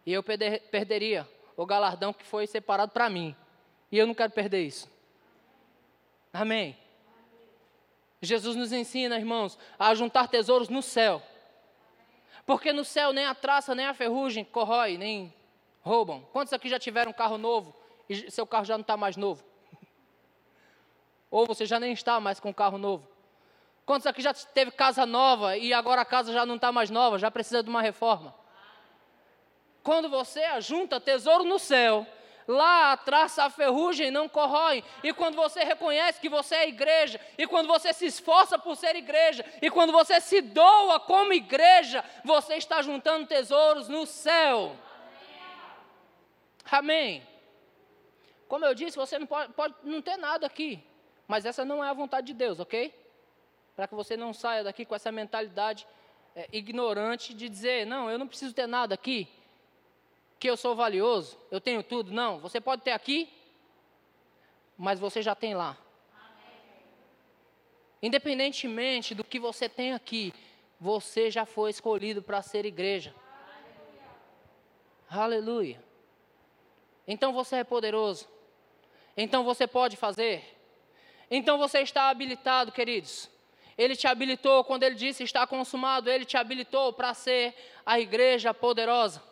E 0.05 0.13
eu 0.13 0.21
perder, 0.21 0.63
perderia 0.63 1.29
o 1.57 1.65
galardão 1.65 2.13
que 2.13 2.25
foi 2.25 2.45
separado 2.49 2.91
para 2.91 3.09
mim. 3.09 3.37
E 3.93 3.99
eu 3.99 4.05
não 4.05 4.15
quero 4.15 4.33
perder 4.33 4.65
isso. 4.65 4.91
Amém. 6.33 6.77
Jesus 8.21 8.57
nos 8.57 8.73
ensina, 8.73 9.17
irmãos, 9.17 9.57
a 9.79 9.95
juntar 9.95 10.27
tesouros 10.27 10.69
no 10.69 10.83
céu. 10.83 11.23
Porque 12.45 12.73
no 12.73 12.85
céu 12.85 13.13
nem 13.13 13.27
a 13.27 13.35
traça, 13.35 13.77
nem 13.77 13.87
a 13.87 13.95
ferrugem 13.95 14.45
corrói, 14.45 14.99
nem 14.99 15.33
roubam. 15.83 16.27
Quantos 16.33 16.53
aqui 16.53 16.69
já 16.69 16.81
tiveram 16.81 17.13
um 17.13 17.15
carro 17.15 17.39
novo 17.39 17.77
e 18.09 18.29
seu 18.29 18.45
carro 18.45 18.65
já 18.65 18.77
não 18.77 18.83
está 18.83 18.97
mais 18.97 19.17
novo? 19.17 19.45
Ou 21.31 21.47
você 21.47 21.67
já 21.67 21.79
nem 21.79 21.93
está 21.93 22.19
mais 22.21 22.41
com 22.41 22.53
carro 22.53 22.79
novo. 22.79 23.09
Quantos 23.85 24.07
aqui 24.07 24.21
já 24.21 24.35
teve 24.35 24.71
casa 24.71 25.07
nova 25.07 25.57
e 25.57 25.73
agora 25.73 26.03
a 26.03 26.05
casa 26.05 26.33
já 26.33 26.45
não 26.45 26.57
está 26.57 26.71
mais 26.71 26.91
nova, 26.91 27.19
já 27.19 27.31
precisa 27.31 27.63
de 27.63 27.71
uma 27.71 27.81
reforma? 27.81 28.35
Quando 29.83 30.09
você 30.09 30.43
ajunta 30.45 31.01
tesouro 31.01 31.45
no 31.45 31.59
céu, 31.59 32.07
lá 32.47 32.93
atrás 32.93 33.39
a 33.39 33.49
ferrugem 33.49 34.11
não 34.11 34.29
corrói. 34.29 34.85
E 35.03 35.13
quando 35.15 35.37
você 35.37 35.65
reconhece 35.65 36.21
que 36.21 36.29
você 36.29 36.55
é 36.57 36.69
igreja, 36.69 37.19
e 37.39 37.47
quando 37.47 37.67
você 37.67 37.93
se 37.93 38.05
esforça 38.05 38.59
por 38.59 38.77
ser 38.77 38.97
igreja, 38.97 39.45
e 39.63 39.71
quando 39.71 39.93
você 39.93 40.21
se 40.21 40.43
doa 40.43 41.01
como 41.01 41.33
igreja, 41.33 42.05
você 42.25 42.57
está 42.57 42.83
juntando 42.83 43.27
tesouros 43.27 43.89
no 43.89 44.05
céu. 44.05 44.77
Amém. 46.71 47.27
Como 48.47 48.65
eu 48.65 48.75
disse, 48.75 48.97
você 48.97 49.19
não 49.19 49.27
pode, 49.27 49.53
pode 49.53 49.75
não 49.83 50.03
ter 50.03 50.17
nada 50.17 50.47
aqui. 50.47 50.83
Mas 51.29 51.45
essa 51.45 51.63
não 51.63 51.85
é 51.85 51.91
a 51.91 51.93
vontade 51.93 52.29
de 52.29 52.33
Deus, 52.33 52.59
ok? 52.59 52.93
Para 53.77 53.87
que 53.87 53.95
você 53.95 54.17
não 54.17 54.33
saia 54.33 54.65
daqui 54.65 54.87
com 54.87 54.95
essa 54.95 55.13
mentalidade 55.13 55.87
é, 56.35 56.49
ignorante 56.51 57.35
de 57.35 57.49
dizer: 57.51 57.87
não, 57.87 58.11
eu 58.11 58.19
não 58.19 58.27
preciso 58.27 58.55
ter 58.55 58.67
nada 58.67 58.95
aqui, 58.95 59.29
que 60.39 60.49
eu 60.49 60.57
sou 60.57 60.75
valioso, 60.75 61.39
eu 61.51 61.61
tenho 61.61 61.83
tudo. 61.83 62.11
Não, 62.11 62.39
você 62.39 62.61
pode 62.61 62.83
ter 62.83 62.93
aqui, 62.93 63.31
mas 64.77 64.99
você 64.99 65.21
já 65.21 65.35
tem 65.35 65.55
lá. 65.55 65.77
Independentemente 68.03 69.15
do 69.15 69.23
que 69.23 69.39
você 69.39 69.69
tem 69.69 69.93
aqui, 69.93 70.33
você 70.81 71.31
já 71.31 71.45
foi 71.45 71.71
escolhido 71.71 72.23
para 72.23 72.41
ser 72.41 72.65
igreja. 72.65 73.15
Aleluia. 75.11 75.25
Aleluia. 75.25 75.85
Então 77.07 77.33
você 77.33 77.57
é 77.57 77.65
poderoso. 77.65 78.27
Então 79.17 79.45
você 79.45 79.67
pode 79.67 79.97
fazer. 79.97 80.58
Então 81.31 81.59
você 81.59 81.81
está 81.81 82.09
habilitado, 82.09 82.73
queridos. 82.73 83.29
Ele 83.77 83.95
te 83.95 84.07
habilitou, 84.07 84.65
quando 84.65 84.83
ele 84.83 84.97
disse 84.97 85.23
está 85.23 85.47
consumado, 85.47 86.11
ele 86.11 86.25
te 86.25 86.37
habilitou 86.37 86.93
para 86.93 87.15
ser 87.15 87.55
a 87.87 88.01
igreja 88.01 88.53
poderosa. 88.53 89.23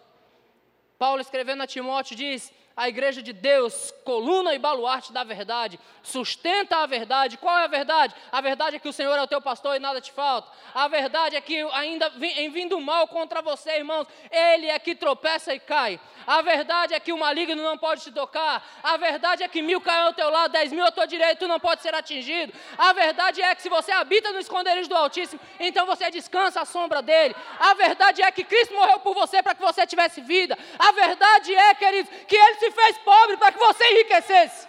Paulo 0.98 1.20
escrevendo 1.20 1.62
a 1.62 1.66
Timóteo 1.66 2.16
diz: 2.16 2.52
a 2.76 2.88
igreja 2.88 3.22
de 3.22 3.32
Deus, 3.32 3.90
coluna 4.04 4.54
e 4.54 4.58
baluarte 4.58 5.12
da 5.12 5.24
verdade, 5.24 5.80
sustenta 6.02 6.76
a 6.76 6.86
verdade. 6.86 7.38
Qual 7.38 7.58
é 7.58 7.64
a 7.64 7.68
verdade? 7.68 8.14
A 8.30 8.40
verdade 8.42 8.76
é 8.76 8.78
que 8.78 8.88
o 8.88 8.92
Senhor 8.92 9.16
é 9.16 9.22
o 9.22 9.26
teu 9.26 9.40
pastor 9.40 9.74
e 9.76 9.78
nada 9.78 10.00
te 10.00 10.12
falta. 10.12 10.48
A 10.74 10.86
verdade 10.86 11.36
é 11.36 11.40
que, 11.40 11.58
ainda 11.72 12.12
em 12.20 12.50
vindo 12.50 12.78
mal 12.80 13.08
contra 13.08 13.40
você, 13.40 13.78
irmãos, 13.78 14.06
Ele 14.30 14.66
é 14.66 14.78
que 14.78 14.94
tropeça 14.94 15.54
e 15.54 15.58
cai. 15.58 15.98
A 16.26 16.42
verdade 16.42 16.92
é 16.92 17.00
que 17.00 17.12
o 17.12 17.18
maligno 17.18 17.62
não 17.62 17.78
pode 17.78 18.02
te 18.02 18.10
tocar. 18.10 18.62
A 18.82 18.96
verdade 18.96 19.42
é 19.42 19.48
que 19.48 19.62
mil 19.62 19.80
caem 19.80 20.02
ao 20.02 20.12
teu 20.12 20.28
lado, 20.28 20.52
dez 20.52 20.72
mil 20.72 20.84
à 20.84 20.90
tua 20.90 21.06
direita, 21.06 21.36
tu 21.36 21.48
não 21.48 21.60
pode 21.60 21.82
ser 21.82 21.94
atingido. 21.94 22.52
A 22.76 22.92
verdade 22.92 23.40
é 23.40 23.54
que 23.54 23.62
se 23.62 23.68
você 23.68 23.92
habita 23.92 24.32
no 24.32 24.40
esconderijo 24.40 24.88
do 24.88 24.96
Altíssimo, 24.96 25.40
então 25.60 25.86
você 25.86 26.10
descansa 26.10 26.60
à 26.60 26.64
sombra 26.64 27.00
dele. 27.00 27.34
A 27.58 27.74
verdade 27.74 28.22
é 28.22 28.30
que 28.32 28.44
Cristo 28.44 28.74
morreu 28.74 28.98
por 28.98 29.14
você 29.14 29.42
para 29.42 29.54
que 29.54 29.62
você 29.62 29.86
tivesse 29.86 30.20
vida. 30.20 30.58
A 30.78 30.92
verdade 30.92 31.54
é, 31.54 31.74
queridos, 31.74 32.10
que 32.26 32.36
Ele 32.36 32.54
se 32.56 32.65
fez 32.70 32.98
pobre 32.98 33.36
para 33.36 33.52
que 33.52 33.58
você 33.58 33.84
enriquecesse. 33.92 34.68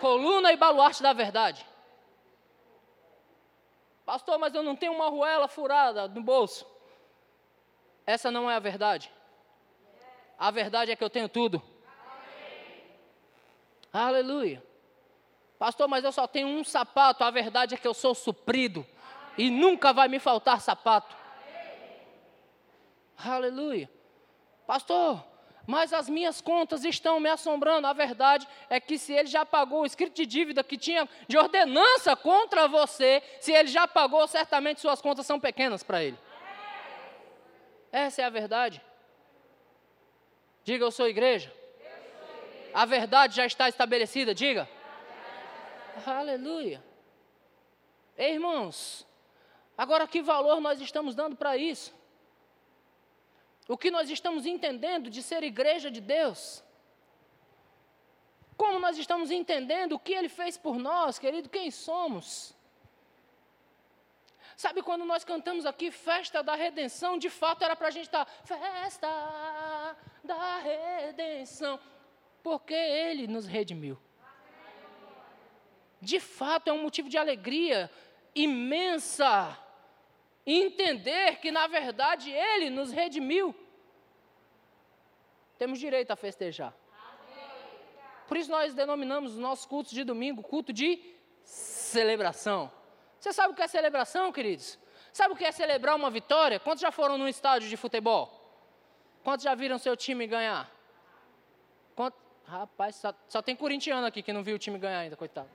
Coluna 0.00 0.52
e 0.52 0.56
baluarte 0.56 1.02
da 1.02 1.12
verdade. 1.12 1.66
Pastor, 4.04 4.38
mas 4.38 4.54
eu 4.54 4.62
não 4.62 4.76
tenho 4.76 4.92
uma 4.92 5.08
ruela 5.08 5.48
furada 5.48 6.06
no 6.06 6.22
bolso. 6.22 6.66
Essa 8.06 8.30
não 8.30 8.50
é 8.50 8.54
a 8.54 8.60
verdade. 8.60 9.12
A 10.38 10.50
verdade 10.50 10.92
é 10.92 10.96
que 10.96 11.02
eu 11.02 11.10
tenho 11.10 11.28
tudo. 11.28 11.60
Aleluia. 13.92 14.62
Pastor, 15.58 15.88
mas 15.88 16.04
eu 16.04 16.12
só 16.12 16.26
tenho 16.26 16.46
um 16.46 16.62
sapato. 16.62 17.24
A 17.24 17.30
verdade 17.30 17.74
é 17.74 17.78
que 17.78 17.88
eu 17.88 17.94
sou 17.94 18.14
suprido. 18.14 18.86
E 19.36 19.50
nunca 19.50 19.92
vai 19.92 20.06
me 20.06 20.18
faltar 20.18 20.60
sapato. 20.60 21.16
Aleluia. 23.18 23.90
Pastor, 24.66 25.24
mas 25.66 25.92
as 25.92 26.08
minhas 26.08 26.40
contas 26.40 26.84
estão 26.84 27.18
me 27.18 27.28
assombrando. 27.28 27.86
A 27.86 27.92
verdade 27.92 28.46
é 28.70 28.78
que 28.78 28.98
se 28.98 29.12
ele 29.12 29.28
já 29.28 29.44
pagou 29.44 29.82
o 29.82 29.86
escrito 29.86 30.14
de 30.14 30.24
dívida 30.24 30.62
que 30.62 30.78
tinha 30.78 31.08
de 31.26 31.36
ordenança 31.36 32.14
contra 32.14 32.68
você, 32.68 33.22
se 33.40 33.52
ele 33.52 33.68
já 33.68 33.88
pagou, 33.88 34.26
certamente 34.28 34.80
suas 34.80 35.00
contas 35.00 35.26
são 35.26 35.40
pequenas 35.40 35.82
para 35.82 36.02
ele. 36.02 36.18
Essa 37.90 38.22
é 38.22 38.24
a 38.24 38.30
verdade. 38.30 38.80
Diga, 40.62 40.84
eu 40.84 40.90
sou 40.90 41.08
igreja. 41.08 41.52
A 42.74 42.84
verdade 42.84 43.36
já 43.36 43.46
está 43.46 43.68
estabelecida, 43.68 44.34
diga. 44.34 44.68
Aleluia. 46.04 46.84
Ei, 48.18 48.34
irmãos, 48.34 49.06
agora 49.78 50.06
que 50.06 50.20
valor 50.20 50.60
nós 50.60 50.80
estamos 50.80 51.14
dando 51.14 51.36
para 51.36 51.56
isso? 51.56 51.95
O 53.68 53.76
que 53.76 53.90
nós 53.90 54.08
estamos 54.10 54.46
entendendo 54.46 55.10
de 55.10 55.22
ser 55.22 55.42
igreja 55.42 55.90
de 55.90 56.00
Deus. 56.00 56.62
Como 58.56 58.78
nós 58.78 58.96
estamos 58.96 59.30
entendendo 59.30 59.92
o 59.92 59.98
que 59.98 60.12
Ele 60.12 60.28
fez 60.28 60.56
por 60.56 60.78
nós, 60.78 61.18
querido, 61.18 61.48
quem 61.48 61.70
somos. 61.70 62.54
Sabe 64.56 64.82
quando 64.82 65.04
nós 65.04 65.22
cantamos 65.24 65.66
aqui 65.66 65.90
festa 65.90 66.42
da 66.42 66.54
redenção, 66.54 67.18
de 67.18 67.28
fato 67.28 67.62
era 67.62 67.76
para 67.76 67.88
a 67.88 67.90
gente 67.90 68.06
estar, 68.06 68.24
tá, 68.24 68.32
festa 68.42 69.96
da 70.24 70.58
redenção, 70.60 71.78
porque 72.42 72.72
Ele 72.72 73.26
nos 73.26 73.46
redimiu. 73.46 73.98
De 76.00 76.20
fato 76.20 76.68
é 76.68 76.72
um 76.72 76.82
motivo 76.82 77.08
de 77.08 77.18
alegria 77.18 77.90
imensa 78.34 79.58
entender 80.46 81.36
que, 81.40 81.50
na 81.50 81.66
verdade, 81.66 82.30
Ele 82.30 82.70
nos 82.70 82.92
redimiu. 82.92 83.54
Temos 85.58 85.78
direito 85.78 86.10
a 86.10 86.16
festejar. 86.16 86.72
Por 88.28 88.36
isso 88.36 88.50
nós 88.50 88.74
denominamos 88.74 89.32
os 89.32 89.38
nossos 89.38 89.66
cultos 89.66 89.92
de 89.92 90.04
domingo 90.04 90.42
culto 90.42 90.72
de 90.72 91.00
celebração. 91.42 92.70
Você 93.18 93.32
sabe 93.32 93.52
o 93.52 93.56
que 93.56 93.62
é 93.62 93.68
celebração, 93.68 94.32
queridos? 94.32 94.78
Sabe 95.12 95.32
o 95.32 95.36
que 95.36 95.44
é 95.44 95.52
celebrar 95.52 95.96
uma 95.96 96.10
vitória? 96.10 96.60
Quantos 96.60 96.82
já 96.82 96.90
foram 96.90 97.16
num 97.16 97.28
estádio 97.28 97.68
de 97.68 97.76
futebol? 97.76 98.30
Quantos 99.24 99.44
já 99.44 99.54
viram 99.54 99.78
seu 99.78 99.96
time 99.96 100.26
ganhar? 100.26 100.70
Quantos? 101.94 102.20
Rapaz, 102.44 102.96
só, 102.96 103.12
só 103.28 103.42
tem 103.42 103.56
corintiano 103.56 104.06
aqui 104.06 104.22
que 104.22 104.32
não 104.32 104.42
viu 104.42 104.54
o 104.54 104.58
time 104.58 104.78
ganhar 104.78 105.00
ainda, 105.00 105.16
coitado. 105.16 105.48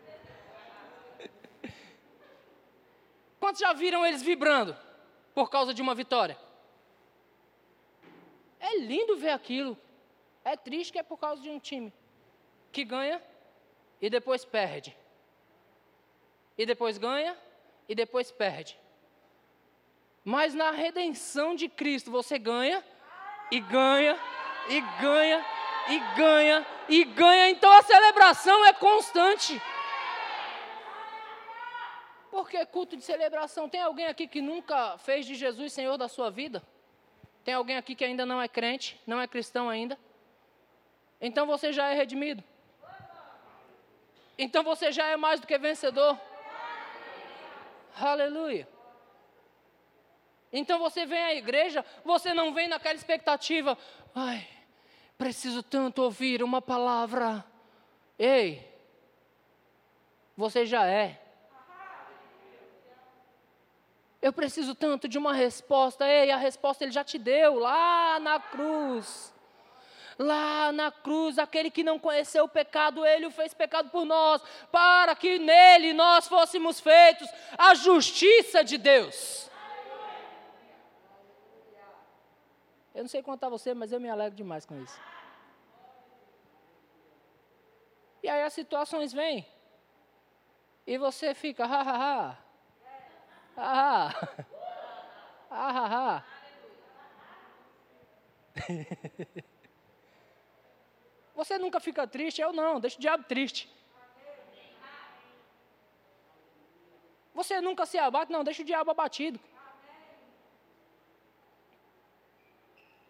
Quantos 3.41 3.59
já 3.59 3.73
viram 3.73 4.05
eles 4.05 4.21
vibrando 4.21 4.77
por 5.33 5.49
causa 5.49 5.73
de 5.73 5.81
uma 5.81 5.95
vitória? 5.95 6.37
É 8.59 8.77
lindo 8.77 9.17
ver 9.17 9.31
aquilo. 9.31 9.75
É 10.45 10.55
triste 10.55 10.93
que 10.93 10.99
é 10.99 11.03
por 11.03 11.17
causa 11.17 11.41
de 11.41 11.49
um 11.49 11.59
time 11.59 11.91
que 12.71 12.85
ganha 12.85 13.19
e 13.99 14.11
depois 14.11 14.45
perde. 14.45 14.95
E 16.55 16.67
depois 16.67 16.99
ganha 16.99 17.35
e 17.89 17.95
depois 17.95 18.31
perde. 18.31 18.79
Mas 20.23 20.53
na 20.53 20.69
redenção 20.69 21.55
de 21.55 21.67
Cristo 21.67 22.11
você 22.11 22.37
ganha 22.37 22.85
e 23.51 23.59
ganha 23.59 24.19
e 24.69 24.81
ganha 25.01 25.43
e 25.89 25.99
ganha 26.15 26.67
e 26.87 27.03
ganha. 27.05 27.49
Então 27.49 27.71
a 27.71 27.81
celebração 27.81 28.63
é 28.65 28.73
constante. 28.73 29.59
Porque 32.41 32.65
culto 32.65 32.97
de 32.97 33.03
celebração, 33.03 33.69
tem 33.69 33.81
alguém 33.81 34.07
aqui 34.07 34.27
que 34.27 34.41
nunca 34.41 34.97
fez 34.97 35.27
de 35.27 35.35
Jesus 35.35 35.71
Senhor 35.71 35.95
da 35.95 36.07
sua 36.07 36.31
vida? 36.31 36.63
Tem 37.43 37.53
alguém 37.53 37.77
aqui 37.77 37.93
que 37.93 38.03
ainda 38.03 38.25
não 38.25 38.41
é 38.41 38.47
crente, 38.47 38.99
não 39.05 39.21
é 39.21 39.27
cristão 39.27 39.69
ainda? 39.69 39.95
Então 41.21 41.45
você 41.45 41.71
já 41.71 41.89
é 41.89 41.93
redimido. 41.93 42.43
Então 44.39 44.63
você 44.63 44.91
já 44.91 45.05
é 45.05 45.15
mais 45.15 45.39
do 45.39 45.45
que 45.45 45.55
vencedor. 45.59 46.19
Aleluia. 47.95 48.67
Então 50.51 50.79
você 50.79 51.05
vem 51.05 51.21
à 51.21 51.35
igreja, 51.35 51.85
você 52.03 52.33
não 52.33 52.55
vem 52.55 52.67
naquela 52.67 52.95
expectativa, 52.95 53.77
ai, 54.15 54.47
preciso 55.15 55.61
tanto 55.61 56.01
ouvir 56.01 56.41
uma 56.41 56.59
palavra. 56.59 57.45
Ei, 58.17 58.67
você 60.35 60.65
já 60.65 60.87
é. 60.87 61.20
Eu 64.21 64.31
preciso 64.31 64.75
tanto 64.75 65.07
de 65.07 65.17
uma 65.17 65.33
resposta. 65.33 66.07
Ei, 66.07 66.29
a 66.29 66.37
resposta 66.37 66.83
ele 66.83 66.91
já 66.91 67.03
te 67.03 67.17
deu 67.17 67.55
lá 67.55 68.19
na 68.19 68.39
cruz. 68.39 69.33
Lá 70.19 70.71
na 70.71 70.91
cruz, 70.91 71.39
aquele 71.39 71.71
que 71.71 71.83
não 71.83 71.97
conheceu 71.97 72.43
o 72.43 72.49
pecado, 72.49 73.03
ele 73.03 73.25
o 73.25 73.31
fez 73.31 73.53
pecado 73.53 73.89
por 73.89 74.05
nós, 74.05 74.43
para 74.71 75.15
que 75.15 75.39
nele 75.39 75.93
nós 75.93 76.27
fôssemos 76.27 76.79
feitos 76.79 77.27
a 77.57 77.73
justiça 77.73 78.63
de 78.63 78.77
Deus. 78.77 79.49
Eu 82.93 83.03
não 83.03 83.07
sei 83.07 83.23
contar 83.23 83.49
você, 83.49 83.73
mas 83.73 83.91
eu 83.91 83.99
me 83.99 84.09
alegro 84.09 84.35
demais 84.35 84.65
com 84.65 84.79
isso. 84.79 84.99
E 88.21 88.29
aí 88.29 88.43
as 88.43 88.53
situações 88.53 89.11
vêm. 89.11 89.47
E 90.85 90.97
você 90.97 91.33
fica, 91.33 91.65
ha, 91.65 91.81
ha, 91.81 92.29
ha. 92.29 92.50
Ah, 93.63 94.11
ah, 95.51 96.15
ah, 96.15 96.23
Você 101.35 101.59
nunca 101.59 101.79
fica 101.79 102.07
triste? 102.07 102.41
Eu 102.41 102.51
não, 102.51 102.79
deixa 102.79 102.97
o 102.97 102.99
diabo 102.99 103.23
triste. 103.25 103.69
Você 107.35 107.61
nunca 107.61 107.85
se 107.85 107.99
abate? 107.99 108.31
Não, 108.31 108.43
deixa 108.43 108.63
o 108.63 108.65
diabo 108.65 108.89
abatido. 108.89 109.39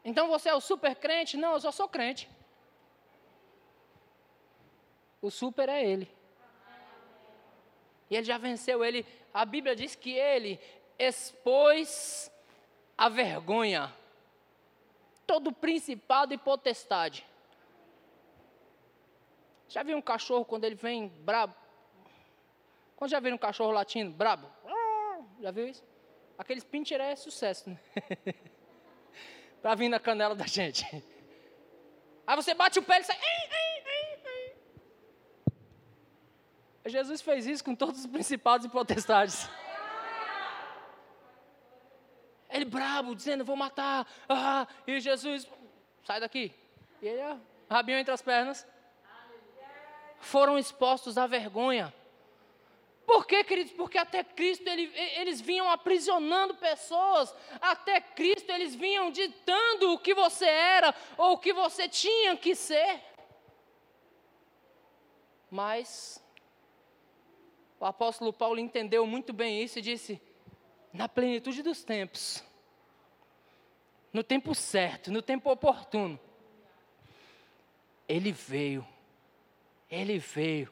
Então 0.04 0.28
você 0.28 0.50
é 0.50 0.54
o 0.54 0.60
super 0.60 0.96
crente? 0.98 1.38
Não, 1.38 1.54
eu 1.54 1.62
só 1.62 1.72
sou 1.72 1.88
crente. 1.88 2.30
O 5.22 5.32
super 5.32 5.70
é 5.70 5.82
ele. 5.82 6.14
E 8.10 8.18
ele 8.18 8.26
já 8.26 8.38
venceu, 8.38 8.84
ele 8.84 9.06
a 9.34 9.46
Bíblia 9.46 9.76
diz 9.76 9.96
que 9.96 10.12
ele 10.12 10.60
expôs 10.98 12.32
a 12.98 13.10
vergonha, 13.10 13.94
todo 15.26 15.52
principado 15.52 16.34
e 16.34 16.38
potestade. 16.38 17.26
Já 19.68 19.84
viu 19.84 19.98
um 19.98 20.02
cachorro 20.02 20.44
quando 20.44 20.66
ele 20.66 20.76
vem 20.76 21.08
brabo? 21.08 21.56
Quando 22.96 23.12
já 23.12 23.20
viu 23.20 23.34
um 23.34 23.38
cachorro 23.38 23.72
latindo 23.72 24.12
brabo? 24.12 24.48
Já 25.40 25.50
viu 25.50 25.68
isso? 25.68 25.84
Aqueles 26.38 26.64
pincher 26.64 27.00
é 27.00 27.16
sucesso, 27.16 27.70
né? 27.70 27.80
para 29.62 29.76
vir 29.76 29.90
na 29.90 30.00
canela 30.00 30.36
da 30.36 30.46
gente. 30.46 30.86
Aí 32.26 32.36
você 32.36 32.54
bate 32.54 32.80
o 32.80 32.84
pé 32.84 33.00
e 33.00 33.04
sai. 33.04 33.18
Jesus 36.86 37.22
fez 37.22 37.46
isso 37.46 37.64
com 37.64 37.76
todos 37.76 38.00
os 38.02 38.08
principados 38.08 38.66
e 38.66 38.70
potestades. 38.70 39.48
Ele 42.50 42.66
brabo, 42.66 43.16
dizendo, 43.16 43.46
vou 43.46 43.56
matar. 43.56 44.06
Ah, 44.28 44.68
e 44.86 45.00
Jesus, 45.00 45.48
sai 46.04 46.20
daqui. 46.20 46.54
E 47.02 47.08
ele, 47.08 47.22
ah, 47.22 47.38
rabinho 47.70 47.98
entre 47.98 48.14
as 48.14 48.22
pernas, 48.22 48.68
foram 50.20 50.58
expostos 50.58 51.18
à 51.18 51.26
vergonha. 51.28 51.94
Por 53.06 53.26
quê, 53.26 53.44
queridos? 53.44 53.74
Porque 53.74 53.98
até 53.98 54.24
Cristo 54.24 54.68
ele, 54.68 54.92
eles 55.18 55.42
vinham 55.42 55.70
aprisionando 55.70 56.56
pessoas, 56.56 57.34
até 57.60 58.00
Cristo 58.00 58.50
eles 58.52 58.76
vinham 58.76 59.12
ditando 59.12 59.94
o 59.94 60.00
que 60.00 60.14
você 60.14 60.46
era 60.46 60.96
ou 61.18 61.34
o 61.34 61.38
que 61.38 61.52
você 61.52 61.90
tinha 61.90 62.38
que 62.38 62.56
ser. 62.56 63.02
Mas 65.50 66.21
o 67.82 67.86
apóstolo 67.86 68.32
Paulo 68.32 68.60
entendeu 68.60 69.08
muito 69.08 69.34
bem 69.34 69.62
isso 69.62 69.80
e 69.80 69.82
disse: 69.82 70.22
na 70.94 71.10
plenitude 71.10 71.64
dos 71.64 71.84
tempos, 71.84 72.44
no 74.14 74.24
tempo 74.24 74.54
certo, 74.54 75.12
no 75.12 75.22
tempo 75.22 75.52
oportuno, 75.52 76.20
ele 78.08 78.32
veio, 78.32 78.88
ele 79.90 80.20
veio 80.20 80.72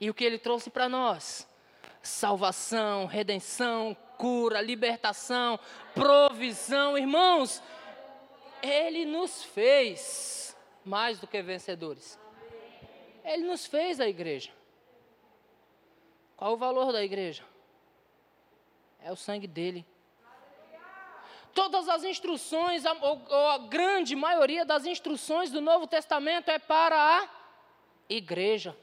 e 0.00 0.10
o 0.10 0.14
que 0.14 0.24
ele 0.24 0.38
trouxe 0.38 0.68
para 0.70 0.88
nós? 0.88 1.48
Salvação, 2.02 3.06
redenção, 3.06 3.96
cura, 4.18 4.60
libertação, 4.60 5.58
provisão. 5.94 6.98
Irmãos, 6.98 7.62
ele 8.60 9.04
nos 9.04 9.44
fez 9.44 10.56
mais 10.84 11.20
do 11.20 11.28
que 11.28 11.40
vencedores. 11.42 12.18
Ele 13.24 13.44
nos 13.44 13.66
fez 13.66 14.00
a 14.00 14.08
igreja. 14.08 14.55
Qual 16.36 16.52
o 16.52 16.56
valor 16.56 16.92
da 16.92 17.02
igreja? 17.02 17.42
É 19.00 19.10
o 19.10 19.16
sangue 19.16 19.46
dele. 19.46 19.86
Todas 21.54 21.88
as 21.88 22.04
instruções, 22.04 22.84
a 22.84 23.58
grande 23.68 24.14
maioria 24.14 24.64
das 24.64 24.84
instruções 24.84 25.50
do 25.50 25.60
Novo 25.60 25.86
Testamento 25.86 26.50
é 26.50 26.58
para 26.58 26.96
a 26.96 27.28
igreja. 28.10 28.76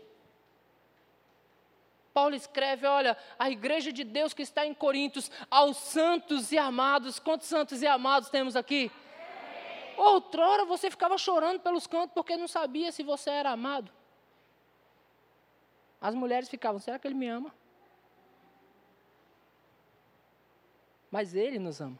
Paulo 2.11 2.35
escreve: 2.35 2.87
olha, 2.87 3.15
a 3.37 3.49
igreja 3.51 3.91
de 3.91 4.03
Deus 4.03 4.33
que 4.33 4.41
está 4.41 4.65
em 4.65 4.73
Corintos, 4.73 5.29
aos 5.51 5.77
santos 5.77 6.51
e 6.51 6.57
amados. 6.57 7.19
Quantos 7.19 7.47
santos 7.47 7.83
e 7.83 7.87
amados 7.87 8.29
temos 8.29 8.55
aqui? 8.55 8.91
Outrora 9.95 10.65
você 10.65 10.89
ficava 10.89 11.17
chorando 11.17 11.59
pelos 11.59 11.85
cantos 11.85 12.13
porque 12.13 12.35
não 12.35 12.47
sabia 12.47 12.91
se 12.91 13.03
você 13.03 13.29
era 13.29 13.51
amado. 13.51 13.91
As 16.03 16.13
mulheres 16.13 16.49
ficavam: 16.49 16.81
será 16.81 16.99
que 16.99 17.07
ele 17.07 17.15
me 17.15 17.29
ama? 17.29 17.55
Mas 21.09 21.33
ele 21.33 21.57
nos 21.57 21.79
ama. 21.79 21.97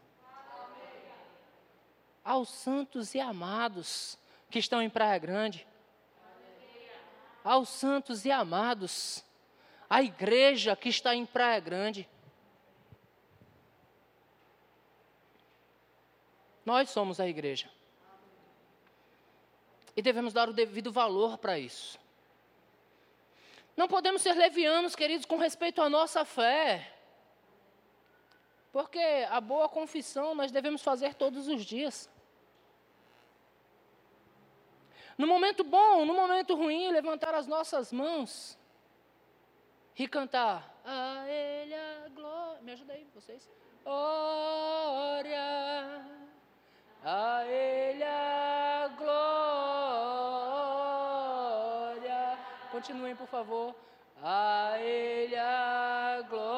Aos 2.21 2.49
santos 2.49 3.15
e 3.15 3.21
amados 3.21 4.17
que 4.49 4.59
estão 4.59 4.81
em 4.81 4.89
Praia 4.89 5.17
Grande. 5.17 5.65
Aos 7.45 7.69
santos 7.69 8.25
e 8.25 8.31
amados 8.31 9.23
a 9.89 10.03
igreja 10.03 10.75
que 10.75 10.89
está 10.89 11.15
em 11.15 11.25
Praia 11.25 11.61
Grande. 11.61 12.09
Nós 16.65 16.89
somos 16.89 17.21
a 17.21 17.27
igreja. 17.27 17.69
E 19.95 20.01
devemos 20.01 20.33
dar 20.33 20.49
o 20.49 20.53
devido 20.53 20.91
valor 20.91 21.37
para 21.37 21.57
isso. 21.57 22.02
Não 23.75 23.87
podemos 23.87 24.21
ser 24.21 24.33
levianos, 24.33 24.95
queridos, 24.95 25.25
com 25.25 25.37
respeito 25.37 25.81
à 25.81 25.89
nossa 25.89 26.23
fé. 26.23 26.91
Porque 28.71 28.99
a 29.29 29.39
boa 29.39 29.67
confissão 29.67 30.33
nós 30.35 30.51
devemos 30.51 30.81
fazer 30.81 31.15
todos 31.15 31.47
os 31.47 31.63
dias. 31.63 32.09
No 35.17 35.27
momento 35.27 35.63
bom, 35.63 36.05
no 36.05 36.13
momento 36.13 36.55
ruim, 36.55 36.91
levantar 36.91 37.35
as 37.35 37.47
nossas 37.47 37.91
mãos 37.91 38.57
e 39.97 40.07
cantar 40.07 40.75
a 40.83 41.23
Ele 41.27 41.75
a 41.75 42.09
glória. 42.09 42.61
Me 42.61 42.71
ajuda 42.71 42.93
aí, 42.93 43.07
vocês. 43.13 43.49
Glória, 43.83 45.39
a 47.03 47.45
Ele 47.45 48.03
a 48.03 48.87
glória. 48.97 49.72
Continuem, 52.83 53.15
por 53.15 53.27
favor. 53.27 53.73
A 54.21 54.73
Ele 54.77 55.37
a 55.37 56.21
glória, 56.29 56.57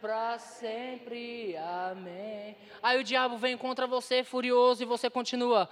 para 0.00 0.36
sempre. 0.40 1.56
Amém. 1.56 2.56
Aí 2.82 2.98
o 3.00 3.04
diabo 3.04 3.36
vem 3.36 3.56
contra 3.56 3.86
você, 3.86 4.24
furioso, 4.24 4.82
e 4.82 4.86
você 4.86 5.08
continua. 5.08 5.68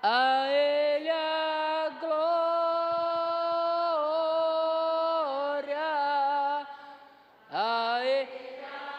A 0.00 0.46
Ele 0.46 1.10
a 1.10 1.88
glória. 1.98 2.86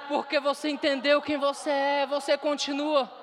Porque 0.10 0.38
você 0.38 0.70
entendeu 0.70 1.22
quem 1.22 1.38
você 1.38 1.70
é, 1.70 2.06
você 2.06 2.38
continua. 2.38 3.17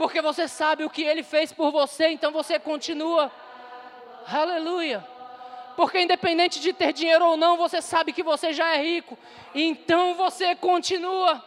Porque 0.00 0.22
você 0.22 0.48
sabe 0.48 0.82
o 0.82 0.88
que 0.88 1.02
ele 1.02 1.22
fez 1.22 1.52
por 1.52 1.70
você, 1.70 2.08
então 2.08 2.32
você 2.32 2.58
continua. 2.58 3.30
Aleluia. 4.26 5.06
Porque 5.76 6.00
independente 6.00 6.58
de 6.58 6.72
ter 6.72 6.94
dinheiro 6.94 7.22
ou 7.22 7.36
não, 7.36 7.58
você 7.58 7.82
sabe 7.82 8.10
que 8.10 8.22
você 8.22 8.50
já 8.50 8.74
é 8.74 8.82
rico. 8.82 9.18
Então 9.54 10.14
você 10.14 10.54
continua. 10.54 11.44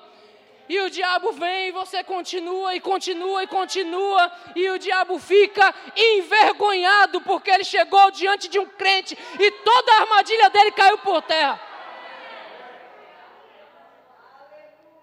E 0.69 0.79
o 0.81 0.87
diabo 0.87 1.31
vem 1.31 1.69
e 1.69 1.71
você 1.71 2.03
continua 2.03 2.75
e 2.75 2.79
continua 2.79 3.41
e 3.41 3.47
continua. 3.47 4.31
E 4.55 4.69
o 4.69 4.77
diabo 4.77 5.17
fica 5.17 5.73
envergonhado 5.97 7.21
porque 7.21 7.49
ele 7.49 7.63
chegou 7.63 8.11
diante 8.11 8.47
de 8.47 8.59
um 8.59 8.67
crente 8.67 9.17
e 9.39 9.49
toda 9.49 9.93
a 9.93 10.01
armadilha 10.01 10.51
dele 10.51 10.71
caiu 10.73 10.99
por 10.99 11.23
terra. 11.23 11.59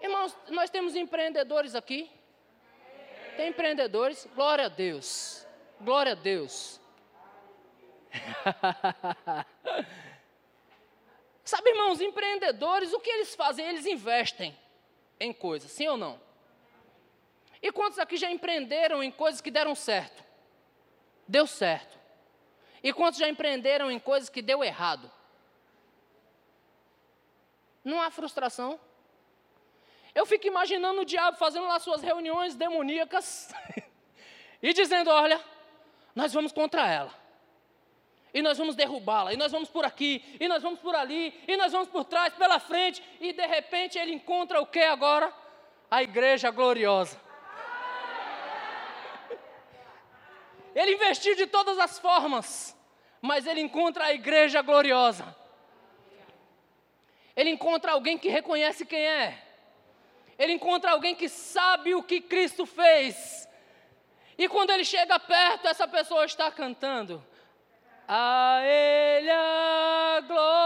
Irmãos, 0.00 0.36
nós 0.50 0.70
temos 0.70 0.94
empreendedores 0.94 1.74
aqui. 1.74 2.19
Tem 3.40 3.48
empreendedores? 3.48 4.29
Glória 4.35 4.66
a 4.66 4.68
Deus. 4.68 5.46
Glória 5.81 6.12
a 6.12 6.14
Deus. 6.14 6.79
Sabe, 11.42 11.70
irmãos, 11.70 12.03
empreendedores, 12.03 12.92
o 12.92 13.00
que 13.00 13.09
eles 13.09 13.35
fazem? 13.35 13.66
Eles 13.66 13.87
investem 13.87 14.55
em 15.18 15.33
coisas, 15.33 15.70
sim 15.70 15.88
ou 15.88 15.96
não? 15.96 16.20
E 17.62 17.72
quantos 17.72 17.98
aqui 17.98 18.18
já 18.18 18.31
empreenderam 18.31 19.03
em 19.03 19.11
coisas 19.11 19.40
que 19.40 19.50
deram 19.50 19.74
certo? 19.74 20.22
Deu 21.26 21.46
certo. 21.46 21.98
E 22.83 22.92
quantos 22.92 23.18
já 23.18 23.26
empreenderam 23.26 23.90
em 23.90 23.98
coisas 23.98 24.29
que 24.29 24.42
deu 24.42 24.62
errado? 24.62 25.11
Não 27.83 28.03
há 28.03 28.11
frustração? 28.11 28.79
Eu 30.14 30.27
fico 30.27 30.46
imaginando 30.46 31.03
o 31.03 31.05
diabo 31.05 31.37
fazendo 31.37 31.66
lá 31.66 31.79
suas 31.79 32.03
reuniões 32.03 32.55
demoníacas 32.55 33.53
e 34.62 34.73
dizendo: 34.73 35.11
olha, 35.11 35.40
nós 36.14 36.33
vamos 36.33 36.53
contra 36.53 36.88
ela. 36.88 37.20
E 38.33 38.42
nós 38.42 38.59
vamos 38.59 38.77
derrubá-la, 38.77 39.33
e 39.33 39.37
nós 39.37 39.51
vamos 39.51 39.68
por 39.68 39.85
aqui, 39.85 40.25
e 40.38 40.46
nós 40.46 40.62
vamos 40.62 40.79
por 40.79 40.94
ali, 40.94 41.35
e 41.49 41.57
nós 41.57 41.73
vamos 41.73 41.88
por 41.88 42.05
trás, 42.05 42.33
pela 42.35 42.61
frente, 42.61 43.03
e 43.20 43.33
de 43.33 43.44
repente 43.44 43.99
ele 43.99 44.12
encontra 44.12 44.61
o 44.61 44.66
que 44.66 44.79
agora? 44.79 45.35
A 45.90 46.05
igreja 46.05 46.53
gloriosa. 46.53 47.18
Ele 50.73 50.94
investiu 50.94 51.35
de 51.35 51.49
todas 51.49 51.81
as 51.81 51.99
formas, 51.99 52.77
mas 53.20 53.44
ele 53.44 53.61
encontra 53.61 54.05
a 54.05 54.14
igreja 54.14 54.62
gloriosa. 54.62 55.37
Ele 57.35 57.51
encontra 57.51 57.90
alguém 57.90 58.16
que 58.16 58.29
reconhece 58.29 58.87
quem 58.87 59.05
é 59.05 59.49
ele 60.40 60.55
encontra 60.55 60.92
alguém 60.92 61.14
que 61.14 61.29
sabe 61.29 61.94
o 61.94 62.03
que 62.03 62.18
Cristo 62.18 62.64
fez. 62.64 63.46
E 64.38 64.48
quando 64.48 64.70
ele 64.70 64.87
chega 64.87 65.18
perto, 65.18 65.68
essa 65.68 65.87
pessoa 65.87 66.24
está 66.24 66.50
cantando. 66.50 67.22
A 68.09 68.62
Ele 68.64 69.31
a 69.31 70.20
glória, 70.26 70.57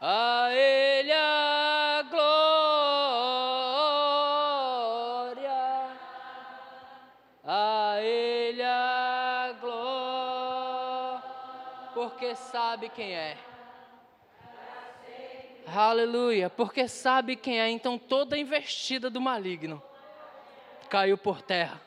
a 0.00 0.50
Ele 0.52 1.12
a 1.12 2.02
glória, 2.10 2.32
a 7.44 7.96
Ele 8.02 8.62
a 8.64 9.54
glória, 9.60 11.22
porque 11.94 12.34
sabe 12.34 12.88
quem 12.88 13.14
é. 13.14 13.51
Aleluia, 15.74 16.50
porque 16.50 16.86
sabe 16.86 17.34
quem 17.34 17.60
é, 17.60 17.70
então 17.70 17.98
toda 17.98 18.36
investida 18.36 19.08
do 19.08 19.20
maligno 19.20 19.82
caiu 20.90 21.16
por 21.16 21.40
terra. 21.40 21.80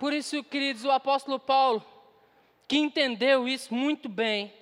Por 0.00 0.12
isso, 0.12 0.42
queridos, 0.42 0.84
o 0.84 0.90
apóstolo 0.90 1.38
Paulo, 1.38 1.84
que 2.66 2.76
entendeu 2.76 3.46
isso 3.46 3.72
muito 3.72 4.08
bem, 4.08 4.52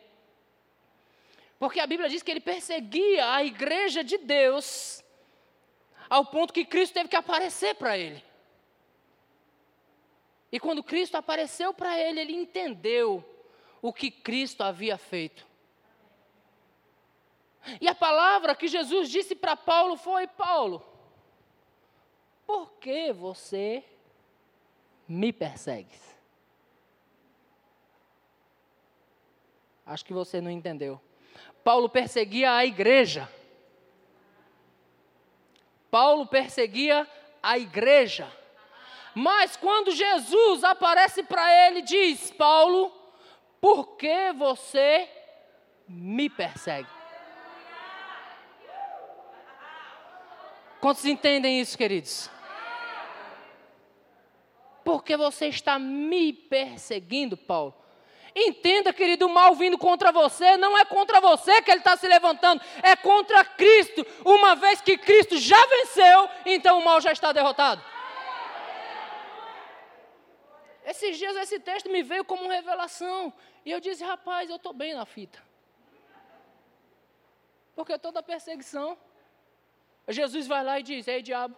Porque 1.61 1.79
a 1.79 1.87
Bíblia 1.87 2.09
diz 2.09 2.23
que 2.23 2.31
ele 2.31 2.41
perseguia 2.41 3.35
a 3.35 3.45
igreja 3.45 4.03
de 4.03 4.17
Deus, 4.17 5.05
ao 6.09 6.25
ponto 6.25 6.55
que 6.55 6.65
Cristo 6.65 6.95
teve 6.95 7.11
que 7.11 7.17
aparecer 7.17 7.75
para 7.75 7.99
ele. 7.99 8.25
E 10.51 10.59
quando 10.59 10.83
Cristo 10.83 11.17
apareceu 11.17 11.75
para 11.75 12.01
ele, 12.01 12.19
ele 12.19 12.33
entendeu 12.33 13.23
o 13.83 13.93
que 13.93 14.11
Cristo 14.11 14.63
havia 14.63 14.97
feito. 14.97 15.50
E 17.81 17.89
a 17.89 17.95
palavra 17.95 18.55
que 18.55 18.69
Jesus 18.69 19.11
disse 19.11 19.35
para 19.35 19.57
Paulo 19.57 19.97
foi: 19.97 20.27
Paulo, 20.27 20.83
por 22.47 22.73
que 22.73 23.13
você 23.13 23.85
me 25.07 25.33
persegue? 25.33 25.99
Acho 29.85 30.05
que 30.05 30.13
você 30.13 30.41
não 30.41 30.51
entendeu. 30.51 31.01
Paulo 31.65 31.89
perseguia 31.89 32.55
a 32.55 32.65
igreja. 32.65 33.29
Paulo 35.91 36.27
perseguia 36.27 37.07
a 37.43 37.59
igreja. 37.59 38.31
Mas 39.15 39.57
quando 39.57 39.91
Jesus 39.91 40.63
aparece 40.63 41.23
para 41.23 41.67
ele, 41.67 41.83
diz: 41.83 42.31
Paulo, 42.31 42.93
por 43.61 43.97
que 43.97 44.33
você 44.33 45.09
me 45.89 46.31
persegue? 46.31 47.00
Quantos 50.81 51.05
entendem 51.05 51.61
isso, 51.61 51.77
queridos? 51.77 52.31
Porque 54.83 55.17
você 55.17 55.49
está 55.49 55.79
me 55.79 56.33
perseguindo, 56.33 57.37
Paulo. 57.37 57.75
Entenda, 58.35 58.93
querido, 58.93 59.27
o 59.27 59.29
mal 59.29 59.55
vindo 59.55 59.77
contra 59.77 60.13
você 60.13 60.57
não 60.57 60.79
é 60.79 60.85
contra 60.85 61.21
você 61.21 61.61
que 61.63 61.71
ele 61.71 61.81
está 61.81 61.97
se 61.97 62.07
levantando, 62.07 62.63
é 62.83 62.97
contra 62.97 63.45
Cristo. 63.45 64.07
Uma 64.25 64.55
vez 64.55 64.81
que 64.81 64.97
Cristo 64.97 65.37
já 65.37 65.65
venceu, 65.67 66.29
então 66.47 66.79
o 66.79 66.85
mal 66.85 67.01
já 67.01 67.13
está 67.13 67.33
derrotado. 67.33 67.85
Esses 70.85 71.19
dias 71.19 71.37
esse 71.37 71.61
texto 71.61 71.91
me 71.91 72.03
veio 72.03 72.25
como 72.25 72.49
revelação. 72.49 73.33
E 73.65 73.71
eu 73.71 73.81
disse, 73.81 74.03
rapaz, 74.03 74.49
eu 74.49 74.57
estou 74.57 74.73
bem 74.73 74.95
na 74.95 75.05
fita. 75.05 75.43
Porque 77.75 77.99
toda 77.99 78.23
perseguição, 78.23 78.97
Jesus 80.13 80.47
vai 80.47 80.65
lá 80.65 80.81
e 80.81 80.83
diz: 80.83 81.07
Ei, 81.09 81.23
diabo, 81.23 81.57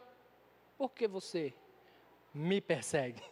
por 0.77 0.93
que 0.93 1.07
você 1.07 1.55
me 2.35 2.61
persegue? 2.61 3.23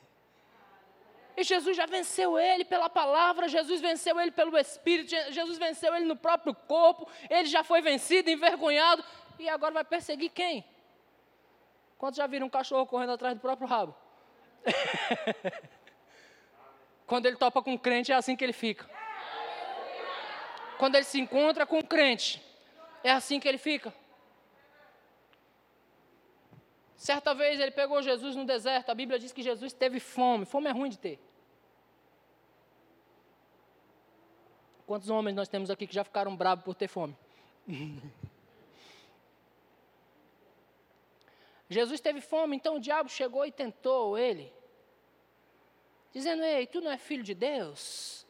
E 1.37 1.43
Jesus 1.43 1.77
já 1.77 1.87
venceu 1.87 2.39
ele 2.39 2.65
pela 2.65 2.91
palavra, 2.91 3.49
Jesus 3.49 3.81
venceu 3.81 4.21
ele 4.21 4.31
pelo 4.31 4.57
Espírito, 4.59 5.11
Jesus 5.31 5.59
venceu 5.59 5.95
ele 5.95 6.05
no 6.05 6.17
próprio 6.17 6.55
corpo, 6.55 7.09
ele 7.31 7.47
já 7.49 7.65
foi 7.65 7.81
vencido, 7.81 8.29
envergonhado, 8.29 9.03
e 9.39 9.49
agora 9.49 9.73
vai 9.73 9.85
perseguir 9.85 10.31
quem? 10.31 10.65
Quantos 11.97 12.19
já 12.19 12.27
viram 12.27 12.47
um 12.47 12.51
cachorro 12.51 12.87
correndo 12.87 13.13
atrás 13.13 13.35
do 13.35 13.41
próprio 13.41 13.67
rabo? 13.67 13.95
Quando 17.07 17.27
ele 17.27 17.37
topa 17.37 17.63
com 17.63 17.73
um 17.73 17.79
crente, 17.79 18.13
é 18.13 18.15
assim 18.15 18.37
que 18.37 18.45
ele 18.45 18.53
fica. 18.53 18.89
Quando 20.79 20.95
ele 20.95 21.05
se 21.05 21.21
encontra 21.21 21.67
com 21.67 21.79
um 21.79 21.83
crente, 21.83 22.43
é 23.03 23.11
assim 23.11 23.41
que 23.41 23.49
ele 23.49 23.59
fica. 23.59 23.93
Certa 27.01 27.33
vez 27.33 27.59
ele 27.59 27.71
pegou 27.71 28.03
Jesus 28.03 28.37
no 28.37 28.45
deserto, 28.45 28.91
a 28.91 28.95
Bíblia 28.95 29.19
diz 29.19 29.33
que 29.33 29.43
Jesus 29.43 29.73
teve 29.73 29.99
fome. 29.99 30.45
Fome 30.45 30.69
é 30.69 30.71
ruim 30.71 30.91
de 30.91 30.99
ter. 30.99 31.19
Quantos 34.87 35.09
homens 35.09 35.35
nós 35.35 35.49
temos 35.49 35.71
aqui 35.71 35.87
que 35.87 35.95
já 35.95 36.05
ficaram 36.05 36.37
bravos 36.37 36.63
por 36.63 36.75
ter 36.75 36.89
fome? 36.89 37.17
Jesus 41.71 42.03
teve 42.03 42.21
fome, 42.21 42.55
então 42.55 42.77
o 42.77 42.81
diabo 42.81 43.09
chegou 43.09 43.47
e 43.47 43.53
tentou 43.53 44.19
ele, 44.19 44.53
dizendo: 46.13 46.43
Ei, 46.43 46.67
tu 46.67 46.83
não 46.83 46.91
é 46.91 46.99
filho 46.99 47.23
de 47.23 47.33
Deus? 47.35 48.27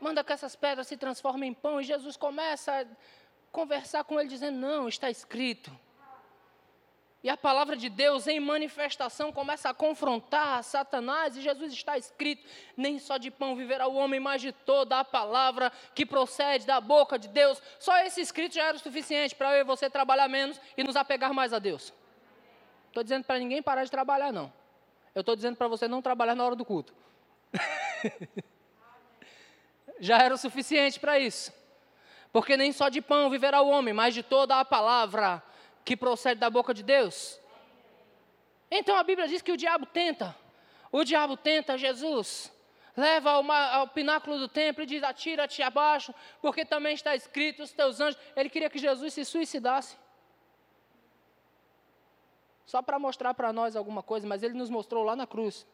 Manda 0.00 0.24
que 0.24 0.32
essas 0.32 0.56
pedras 0.56 0.86
se 0.86 0.96
transformem 0.96 1.50
em 1.50 1.54
pão. 1.54 1.78
E 1.78 1.84
Jesus 1.84 2.16
começa 2.16 2.80
a 2.80 2.86
conversar 3.52 4.02
com 4.04 4.18
ele, 4.18 4.30
dizendo: 4.30 4.56
Não, 4.56 4.88
está 4.88 5.10
escrito. 5.10 5.70
E 7.22 7.28
a 7.28 7.36
palavra 7.36 7.76
de 7.76 7.88
Deus 7.88 8.28
em 8.28 8.38
manifestação 8.38 9.32
começa 9.32 9.68
a 9.68 9.74
confrontar 9.74 10.62
Satanás, 10.62 11.36
e 11.36 11.40
Jesus 11.40 11.72
está 11.72 11.98
escrito: 11.98 12.48
nem 12.76 12.98
só 12.98 13.16
de 13.16 13.30
pão 13.30 13.56
viverá 13.56 13.88
o 13.88 13.96
homem, 13.96 14.20
mas 14.20 14.40
de 14.40 14.52
toda 14.52 15.00
a 15.00 15.04
palavra 15.04 15.72
que 15.94 16.06
procede 16.06 16.64
da 16.64 16.80
boca 16.80 17.18
de 17.18 17.26
Deus. 17.26 17.60
Só 17.80 17.96
esse 17.98 18.20
escrito 18.20 18.54
já 18.54 18.66
era 18.66 18.76
o 18.76 18.80
suficiente 18.80 19.34
para 19.34 19.52
eu 19.56 19.60
e 19.62 19.64
você 19.64 19.90
trabalhar 19.90 20.28
menos 20.28 20.60
e 20.76 20.84
nos 20.84 20.94
apegar 20.94 21.34
mais 21.34 21.52
a 21.52 21.58
Deus. 21.58 21.92
Estou 22.86 23.02
dizendo 23.02 23.24
para 23.24 23.38
ninguém 23.38 23.60
parar 23.60 23.84
de 23.84 23.90
trabalhar, 23.90 24.32
não. 24.32 24.52
Eu 25.12 25.20
estou 25.20 25.34
dizendo 25.34 25.56
para 25.56 25.66
você 25.66 25.88
não 25.88 26.00
trabalhar 26.00 26.36
na 26.36 26.44
hora 26.44 26.54
do 26.54 26.64
culto. 26.64 26.94
já 29.98 30.18
era 30.18 30.34
o 30.34 30.38
suficiente 30.38 31.00
para 31.00 31.18
isso. 31.18 31.52
Porque 32.32 32.56
nem 32.56 32.72
só 32.72 32.88
de 32.88 33.00
pão 33.00 33.28
viverá 33.28 33.60
o 33.60 33.68
homem, 33.68 33.92
mas 33.92 34.14
de 34.14 34.22
toda 34.22 34.60
a 34.60 34.64
palavra 34.64 35.42
que 35.88 35.96
procede 35.96 36.38
da 36.38 36.50
boca 36.50 36.74
de 36.74 36.82
Deus? 36.82 37.40
Então 38.70 38.94
a 38.94 39.02
Bíblia 39.02 39.26
diz 39.26 39.40
que 39.40 39.50
o 39.50 39.56
diabo 39.56 39.86
tenta. 39.86 40.36
O 40.92 41.02
diabo 41.02 41.34
tenta 41.34 41.78
Jesus. 41.78 42.52
Leva 42.94 43.30
ao, 43.30 43.50
ao 43.50 43.88
pináculo 43.88 44.38
do 44.38 44.48
templo 44.48 44.82
e 44.82 44.86
diz: 44.86 45.02
Atira-te 45.02 45.62
abaixo, 45.62 46.14
porque 46.42 46.62
também 46.62 46.92
está 46.92 47.16
escrito: 47.16 47.62
os 47.62 47.72
teus 47.72 48.00
anjos. 48.02 48.20
Ele 48.36 48.50
queria 48.50 48.68
que 48.68 48.78
Jesus 48.78 49.14
se 49.14 49.24
suicidasse. 49.24 49.96
Só 52.66 52.82
para 52.82 52.98
mostrar 52.98 53.32
para 53.32 53.50
nós 53.50 53.74
alguma 53.74 54.02
coisa, 54.02 54.26
mas 54.26 54.42
ele 54.42 54.52
nos 54.52 54.68
mostrou 54.68 55.02
lá 55.02 55.16
na 55.16 55.26
cruz. 55.26 55.66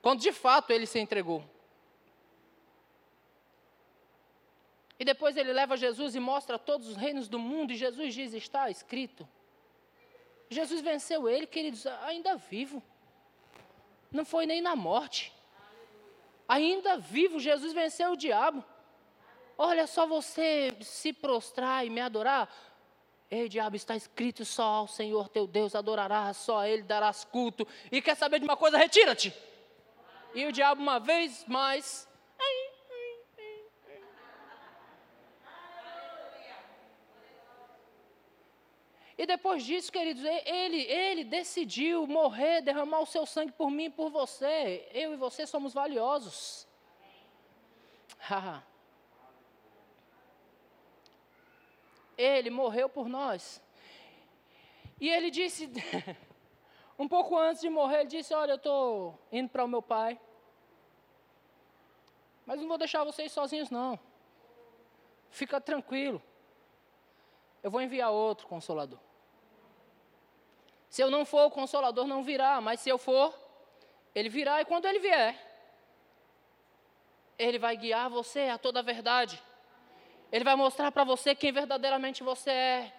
Quando 0.00 0.20
de 0.20 0.30
fato 0.30 0.70
ele 0.70 0.86
se 0.86 1.00
entregou. 1.00 1.42
E 4.98 5.04
depois 5.04 5.36
ele 5.36 5.52
leva 5.52 5.76
Jesus 5.76 6.14
e 6.14 6.20
mostra 6.20 6.58
todos 6.58 6.88
os 6.88 6.96
reinos 6.96 7.28
do 7.28 7.38
mundo, 7.38 7.72
e 7.72 7.76
Jesus 7.76 8.14
diz: 8.14 8.32
Está 8.32 8.70
escrito. 8.70 9.28
Jesus 10.48 10.80
venceu 10.80 11.28
ele, 11.28 11.46
queridos, 11.46 11.86
ainda 11.86 12.36
vivo. 12.36 12.82
Não 14.10 14.24
foi 14.24 14.46
nem 14.46 14.60
na 14.60 14.76
morte. 14.76 15.32
Ainda 16.48 16.96
vivo, 16.96 17.40
Jesus 17.40 17.72
venceu 17.72 18.12
o 18.12 18.16
diabo. 18.16 18.64
Olha 19.58 19.86
só 19.86 20.06
você 20.06 20.76
se 20.80 21.12
prostrar 21.12 21.84
e 21.84 21.90
me 21.90 22.00
adorar. 22.00 22.48
Ei, 23.28 23.48
diabo, 23.48 23.74
está 23.74 23.96
escrito 23.96 24.44
só 24.44 24.62
ao 24.62 24.86
Senhor 24.86 25.28
teu 25.28 25.46
Deus 25.48 25.74
adorarás, 25.74 26.36
só 26.36 26.60
a 26.60 26.68
Ele 26.68 26.82
darás 26.82 27.24
culto. 27.24 27.66
E 27.90 28.00
quer 28.00 28.14
saber 28.14 28.38
de 28.38 28.44
uma 28.44 28.56
coisa? 28.56 28.78
Retira-te. 28.78 29.34
E 30.32 30.46
o 30.46 30.52
diabo, 30.52 30.80
uma 30.80 31.00
vez 31.00 31.44
mais, 31.46 32.05
E 39.18 39.26
depois 39.26 39.64
disso, 39.64 39.90
queridos, 39.90 40.22
ele, 40.24 40.82
ele 40.82 41.24
decidiu 41.24 42.06
morrer, 42.06 42.60
derramar 42.60 43.00
o 43.00 43.06
seu 43.06 43.24
sangue 43.24 43.52
por 43.52 43.70
mim 43.70 43.84
e 43.84 43.90
por 43.90 44.10
você. 44.10 44.86
Eu 44.92 45.14
e 45.14 45.16
você 45.16 45.46
somos 45.46 45.72
valiosos. 45.72 46.68
ele 52.16 52.50
morreu 52.50 52.88
por 52.88 53.08
nós. 53.08 53.62
E 55.00 55.08
ele 55.08 55.30
disse, 55.30 55.70
um 56.98 57.06
pouco 57.06 57.36
antes 57.38 57.60
de 57.60 57.68
morrer, 57.68 58.00
ele 58.00 58.08
disse: 58.08 58.32
Olha, 58.34 58.52
eu 58.52 58.56
estou 58.56 59.18
indo 59.30 59.48
para 59.48 59.64
o 59.64 59.68
meu 59.68 59.82
pai. 59.82 60.18
Mas 62.46 62.60
não 62.60 62.68
vou 62.68 62.78
deixar 62.78 63.04
vocês 63.04 63.32
sozinhos, 63.32 63.70
não. 63.70 63.98
Fica 65.30 65.60
tranquilo. 65.60 66.22
Eu 67.62 67.70
vou 67.70 67.82
enviar 67.82 68.10
outro 68.10 68.46
consolador. 68.46 69.00
Se 70.96 71.02
eu 71.02 71.10
não 71.10 71.26
for, 71.26 71.44
o 71.44 71.50
consolador 71.50 72.06
não 72.06 72.22
virá, 72.22 72.58
mas 72.58 72.80
se 72.80 72.88
eu 72.88 72.96
for, 72.96 73.34
ele 74.14 74.30
virá, 74.30 74.62
e 74.62 74.64
quando 74.64 74.86
ele 74.86 74.98
vier, 74.98 75.36
ele 77.38 77.58
vai 77.58 77.76
guiar 77.76 78.08
você 78.08 78.48
a 78.48 78.56
toda 78.56 78.78
a 78.78 78.82
verdade. 78.82 79.38
Ele 80.32 80.42
vai 80.42 80.56
mostrar 80.56 80.90
para 80.90 81.04
você 81.04 81.34
quem 81.34 81.52
verdadeiramente 81.52 82.22
você 82.22 82.50
é. 82.50 82.92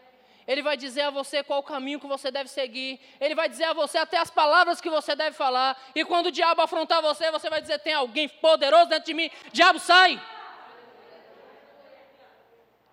Ele 0.48 0.62
vai 0.62 0.78
dizer 0.78 1.02
a 1.02 1.10
você 1.10 1.42
qual 1.42 1.62
o 1.62 1.64
caminho 1.64 2.00
que 2.00 2.06
você 2.06 2.30
deve 2.30 2.52
seguir. 2.52 3.00
Ele 3.20 3.34
vai 3.34 3.50
dizer 3.50 3.64
a 3.64 3.74
você 3.74 3.98
até 3.98 4.20
as 4.20 4.30
palavras 4.30 4.80
que 4.80 4.92
você 4.92 5.16
deve 5.16 5.36
falar. 5.36 5.76
E 5.96 6.06
quando 6.06 6.28
o 6.28 6.32
diabo 6.32 6.62
afrontar 6.62 7.02
você, 7.02 7.32
você 7.32 7.50
vai 7.50 7.62
dizer: 7.62 7.80
tem 7.80 7.96
alguém 7.96 8.30
poderoso 8.30 8.90
dentro 8.90 9.06
de 9.06 9.16
mim. 9.16 9.32
Diabo, 9.52 9.80
sai! 9.80 10.22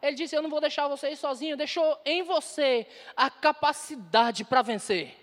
Ele 0.04 0.16
disse: 0.16 0.36
Eu 0.36 0.42
não 0.42 0.50
vou 0.50 0.60
deixar 0.60 0.86
você 0.86 1.10
ir 1.10 1.16
sozinho. 1.16 1.56
Deixou 1.56 1.98
em 2.04 2.22
você 2.22 2.86
a 3.16 3.30
capacidade 3.30 4.44
para 4.44 4.60
vencer. 4.60 5.16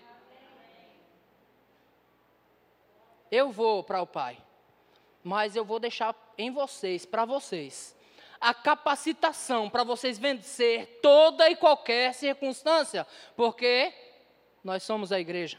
Eu 3.30 3.50
vou 3.50 3.84
para 3.84 4.02
o 4.02 4.06
Pai, 4.06 4.36
mas 5.22 5.54
eu 5.54 5.64
vou 5.64 5.78
deixar 5.78 6.14
em 6.36 6.50
vocês, 6.50 7.06
para 7.06 7.24
vocês, 7.24 7.96
a 8.40 8.52
capacitação 8.52 9.70
para 9.70 9.84
vocês 9.84 10.18
vencer 10.18 10.98
toda 11.00 11.48
e 11.48 11.56
qualquer 11.56 12.12
circunstância, 12.12 13.06
porque 13.36 13.94
nós 14.64 14.82
somos 14.82 15.12
a 15.12 15.20
igreja. 15.20 15.58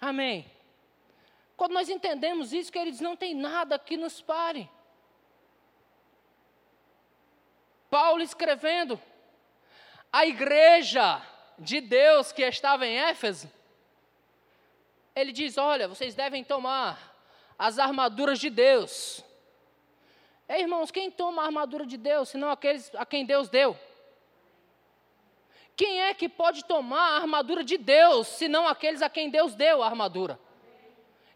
Amém. 0.00 0.50
Quando 1.54 1.72
nós 1.72 1.90
entendemos 1.90 2.54
isso, 2.54 2.72
queridos, 2.72 3.00
não 3.00 3.14
tem 3.14 3.34
nada 3.34 3.78
que 3.78 3.96
nos 3.98 4.22
pare. 4.22 4.68
Paulo 7.90 8.22
escrevendo, 8.22 9.00
a 10.12 10.24
igreja 10.24 11.20
de 11.58 11.80
Deus 11.80 12.30
que 12.32 12.42
estava 12.42 12.86
em 12.86 12.96
Éfeso, 12.96 13.50
ele 15.14 15.32
diz: 15.32 15.58
Olha, 15.58 15.88
vocês 15.88 16.14
devem 16.14 16.44
tomar 16.44 17.10
as 17.58 17.78
armaduras 17.78 18.38
de 18.38 18.48
Deus. 18.48 19.24
Ei, 20.48 20.62
irmãos, 20.62 20.90
quem 20.90 21.10
toma 21.10 21.42
a 21.42 21.46
armadura 21.46 21.84
de 21.84 21.96
Deus, 21.96 22.28
senão 22.30 22.50
aqueles 22.50 22.90
a 22.94 23.04
quem 23.04 23.26
Deus 23.26 23.48
deu? 23.48 23.76
Quem 25.76 26.02
é 26.02 26.14
que 26.14 26.28
pode 26.28 26.64
tomar 26.64 27.12
a 27.12 27.16
armadura 27.16 27.64
de 27.64 27.76
Deus, 27.76 28.28
senão 28.28 28.68
aqueles 28.68 29.02
a 29.02 29.08
quem 29.08 29.30
Deus 29.30 29.54
deu 29.54 29.82
a 29.82 29.86
armadura? 29.86 30.38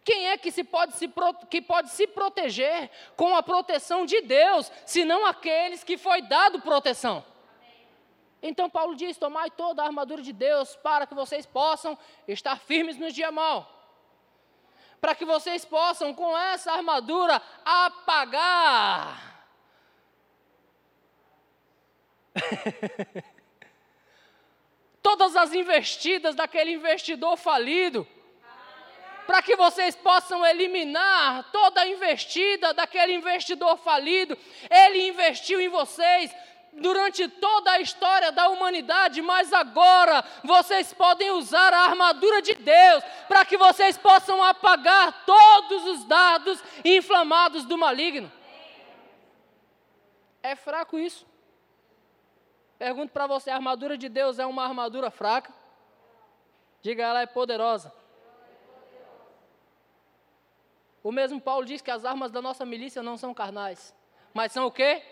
Quem 0.05 0.29
é 0.29 0.37
que, 0.37 0.53
se 0.53 0.63
pode 0.63 0.93
se, 0.95 1.11
que 1.49 1.63
pode 1.63 1.89
se 1.89 2.07
proteger 2.07 2.91
com 3.17 3.35
a 3.35 3.43
proteção 3.43 4.05
de 4.05 4.21
Deus, 4.21 4.71
senão 4.85 5.25
aqueles 5.25 5.83
que 5.83 5.97
foi 5.97 6.21
dado 6.21 6.61
proteção? 6.61 7.25
Então 8.43 8.69
Paulo 8.69 8.95
diz: 8.95 9.17
Tomai 9.17 9.51
toda 9.51 9.83
a 9.83 9.87
armadura 9.87 10.21
de 10.21 10.31
Deus 10.33 10.77
para 10.77 11.07
que 11.07 11.15
vocês 11.15 11.47
possam 11.47 11.97
estar 12.29 12.59
firmes 12.59 12.99
no 12.99 13.11
dia 13.11 13.33
mal. 13.33 13.71
Para 15.01 15.15
que 15.15 15.25
vocês 15.25 15.65
possam, 15.65 16.13
com 16.13 16.37
essa 16.37 16.73
armadura, 16.73 17.41
apagar. 17.65 19.33
Todas 25.03 25.35
as 25.37 25.55
investidas 25.55 26.35
daquele 26.35 26.73
investidor 26.73 27.39
falido 27.39 28.07
para 29.27 29.43
que 29.43 29.57
vocês 29.57 29.97
possam 29.97 30.45
eliminar 30.45 31.51
toda 31.53 31.81
a 31.81 31.89
investida 31.89 32.73
daquele 32.73 33.15
investidor 33.15 33.77
falido. 33.79 34.37
Ele 34.71 35.09
investiu 35.09 35.61
em 35.61 35.69
vocês, 35.69 36.35
durante 36.77 37.29
toda 37.29 37.73
a 37.73 37.81
história 37.81 38.33
da 38.33 38.49
humanidade, 38.49 39.23
mas 39.23 39.53
agora 39.53 40.25
vocês 40.43 40.93
podem 40.93 41.31
usar 41.33 41.73
a 41.73 41.85
armadura 41.85 42.43
de 42.43 42.55
Deus 42.55 43.05
para 43.29 43.45
que 43.45 43.57
vocês 43.57 43.97
possam 43.97 44.43
apagar 44.43 45.25
todos 45.25 45.85
os 45.87 46.05
dados 46.05 46.63
inflamados 46.85 47.65
do 47.65 47.79
maligno. 47.79 48.31
É 50.43 50.55
fraco 50.55 50.99
isso? 50.99 51.27
Pergunto 52.79 53.13
para 53.13 53.27
você: 53.27 53.51
a 53.51 53.55
armadura 53.55 53.97
de 53.97 54.09
Deus 54.09 54.39
é 54.39 54.47
uma 54.47 54.65
armadura 54.65 55.11
fraca? 55.11 55.53
Diga, 56.83 57.03
ela 57.03 57.23
é 57.23 57.27
poderosa. 57.27 57.93
O 61.05 61.13
mesmo 61.13 61.39
Paulo 61.39 61.67
diz 61.67 61.83
que 61.83 61.91
as 61.91 62.07
armas 62.07 62.33
da 62.33 62.41
nossa 62.41 62.65
milícia 62.65 63.03
não 63.03 63.19
são 63.19 63.35
carnais, 63.35 63.95
mas 64.33 64.53
são 64.53 64.65
o 64.65 64.73
quê? 64.73 65.03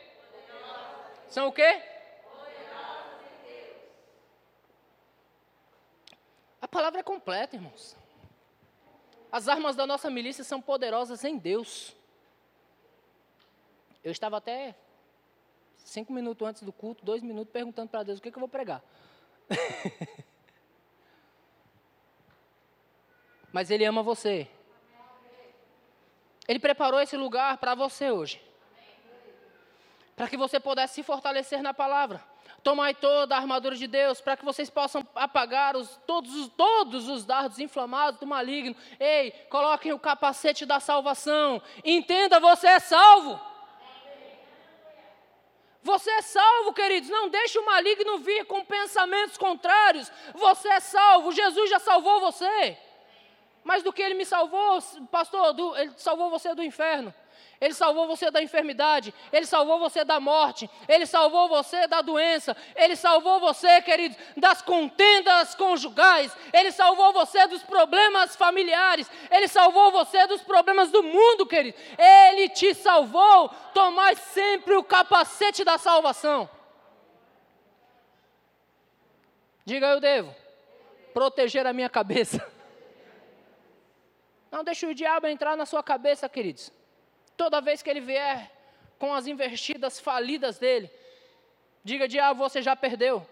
São 1.28 1.48
o 1.48 1.52
quê? 1.52 1.82
A 6.62 6.66
palavra 6.66 7.00
é 7.00 7.02
completa, 7.02 7.56
irmãos. 7.56 7.94
As 9.30 9.48
armas 9.48 9.76
da 9.76 9.86
nossa 9.86 10.08
milícia 10.08 10.42
são 10.42 10.62
poderosas 10.62 11.24
em 11.24 11.36
Deus. 11.36 11.94
Eu 14.02 14.12
estava 14.12 14.38
até 14.38 14.74
cinco 15.76 16.10
minutos 16.10 16.48
antes 16.48 16.62
do 16.62 16.72
culto, 16.72 17.04
dois 17.04 17.22
minutos, 17.22 17.52
perguntando 17.52 17.90
para 17.90 18.02
Deus 18.02 18.18
o 18.18 18.22
que, 18.22 18.30
que 18.30 18.38
eu 18.38 18.40
vou 18.40 18.48
pregar. 18.48 18.82
Mas 23.52 23.70
Ele 23.70 23.84
ama 23.84 24.02
você. 24.02 24.48
Ele 26.52 26.58
preparou 26.60 27.00
esse 27.00 27.16
lugar 27.16 27.56
para 27.56 27.74
você 27.74 28.10
hoje 28.10 28.52
para 30.16 30.28
que 30.28 30.36
você 30.36 30.60
pudesse 30.60 30.94
se 30.94 31.02
fortalecer 31.02 31.62
na 31.62 31.74
palavra. 31.74 32.22
Tomai 32.62 32.94
toda 32.94 33.34
a 33.34 33.38
armadura 33.38 33.74
de 33.74 33.88
Deus, 33.88 34.20
para 34.20 34.36
que 34.36 34.44
vocês 34.44 34.70
possam 34.70 35.04
apagar 35.16 35.76
os, 35.76 35.98
todos, 36.06 36.32
os, 36.36 36.48
todos 36.48 37.08
os 37.08 37.24
dardos 37.24 37.58
inflamados 37.58 38.20
do 38.20 38.26
maligno. 38.26 38.76
Ei, 39.00 39.32
coloquem 39.50 39.92
o 39.92 39.98
capacete 39.98 40.64
da 40.64 40.78
salvação. 40.78 41.60
Entenda, 41.84 42.38
você 42.38 42.68
é 42.68 42.78
salvo. 42.78 43.40
Você 45.82 46.08
é 46.08 46.22
salvo, 46.22 46.72
queridos. 46.72 47.10
Não 47.10 47.28
deixe 47.28 47.58
o 47.58 47.66
maligno 47.66 48.18
vir 48.18 48.44
com 48.44 48.64
pensamentos 48.64 49.36
contrários. 49.36 50.12
Você 50.34 50.68
é 50.68 50.78
salvo. 50.78 51.32
Jesus 51.32 51.68
já 51.68 51.80
salvou 51.80 52.20
você. 52.20 52.78
Mas 53.64 53.82
do 53.82 53.92
que 53.92 54.02
ele 54.02 54.14
me 54.14 54.24
salvou, 54.24 54.80
pastor, 55.10 55.52
do, 55.52 55.76
ele 55.76 55.92
salvou 55.96 56.30
você 56.30 56.54
do 56.54 56.62
inferno. 56.62 57.14
Ele 57.62 57.74
salvou 57.74 58.08
você 58.08 58.28
da 58.28 58.42
enfermidade, 58.42 59.14
Ele 59.32 59.46
salvou 59.46 59.78
você 59.78 60.04
da 60.04 60.18
morte, 60.18 60.68
Ele 60.88 61.06
salvou 61.06 61.48
você 61.48 61.86
da 61.86 62.02
doença, 62.02 62.56
Ele 62.74 62.96
salvou 62.96 63.38
você, 63.38 63.80
queridos, 63.82 64.18
das 64.36 64.60
contendas 64.62 65.54
conjugais, 65.54 66.36
Ele 66.52 66.72
salvou 66.72 67.12
você 67.12 67.46
dos 67.46 67.62
problemas 67.62 68.34
familiares, 68.34 69.08
Ele 69.30 69.46
salvou 69.46 69.92
você 69.92 70.26
dos 70.26 70.42
problemas 70.42 70.90
do 70.90 71.04
mundo, 71.04 71.46
querido. 71.46 71.78
Ele 71.96 72.48
te 72.48 72.74
salvou. 72.74 73.48
Tomai 73.72 74.16
sempre 74.16 74.74
o 74.74 74.82
capacete 74.82 75.62
da 75.62 75.78
salvação. 75.78 76.50
Diga 79.64 79.86
eu 79.86 80.00
devo 80.00 80.34
proteger 81.14 81.64
a 81.64 81.72
minha 81.72 81.88
cabeça. 81.88 82.44
Não 84.52 84.62
deixe 84.62 84.84
o 84.84 84.94
diabo 84.94 85.26
entrar 85.26 85.56
na 85.56 85.64
sua 85.64 85.82
cabeça, 85.82 86.28
queridos. 86.28 86.70
Toda 87.38 87.62
vez 87.62 87.80
que 87.82 87.88
ele 87.88 88.02
vier 88.02 88.52
com 88.98 89.14
as 89.14 89.26
investidas 89.26 89.98
falidas 89.98 90.58
dele, 90.58 90.90
diga: 91.82 92.06
diabo, 92.06 92.38
você 92.38 92.60
já 92.60 92.76
perdeu. 92.76 93.26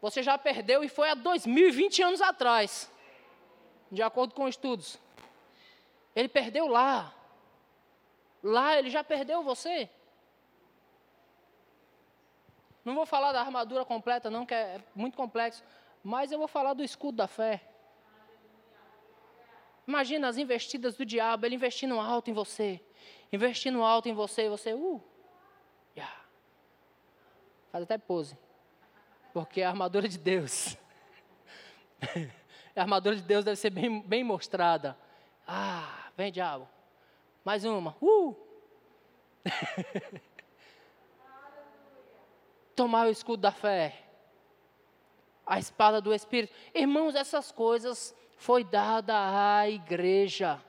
Você 0.00 0.22
já 0.22 0.38
perdeu 0.38 0.84
e 0.84 0.88
foi 0.88 1.10
há 1.10 1.14
2020 1.14 2.02
anos 2.02 2.22
atrás, 2.22 2.88
de 3.90 4.00
acordo 4.00 4.32
com 4.32 4.46
estudos. 4.48 4.96
Ele 6.14 6.28
perdeu 6.28 6.68
lá. 6.68 7.12
Lá 8.44 8.78
ele 8.78 8.90
já 8.90 9.02
perdeu 9.02 9.42
você. 9.42 9.90
Não 12.84 12.94
vou 12.94 13.06
falar 13.06 13.32
da 13.32 13.40
armadura 13.40 13.84
completa, 13.84 14.30
não, 14.30 14.46
que 14.46 14.54
é 14.54 14.80
muito 14.94 15.16
complexo, 15.16 15.62
mas 16.02 16.30
eu 16.30 16.38
vou 16.38 16.48
falar 16.48 16.74
do 16.74 16.82
escudo 16.82 17.16
da 17.16 17.28
fé. 17.28 17.71
Imagina 19.86 20.28
as 20.28 20.36
investidas 20.38 20.96
do 20.96 21.04
diabo, 21.04 21.44
ele 21.44 21.56
investindo 21.56 21.98
alto 21.98 22.30
em 22.30 22.32
você, 22.32 22.80
investindo 23.32 23.82
alto 23.82 24.08
em 24.08 24.12
você, 24.12 24.46
e 24.46 24.48
você, 24.48 24.72
uh, 24.74 25.02
yeah. 25.96 26.24
faz 27.70 27.82
até 27.82 27.98
pose, 27.98 28.38
porque 29.32 29.60
é 29.60 29.64
a 29.64 29.70
armadura 29.70 30.08
de 30.08 30.18
Deus, 30.18 30.76
a 32.76 32.80
armadura 32.80 33.16
de 33.16 33.22
Deus 33.22 33.44
deve 33.44 33.56
ser 33.56 33.70
bem, 33.70 34.00
bem 34.02 34.22
mostrada. 34.22 34.96
Ah, 35.46 36.10
vem 36.16 36.30
diabo, 36.30 36.68
mais 37.44 37.64
uma, 37.64 37.96
uh. 38.00 38.36
Tomar 42.76 43.08
o 43.08 43.10
escudo 43.10 43.42
da 43.42 43.50
fé, 43.50 44.04
a 45.44 45.58
espada 45.58 46.00
do 46.00 46.14
Espírito. 46.14 46.54
Irmãos, 46.72 47.16
essas 47.16 47.50
coisas 47.50 48.14
foi 48.42 48.64
dada 48.64 49.14
à 49.14 49.70
igreja. 49.70 50.60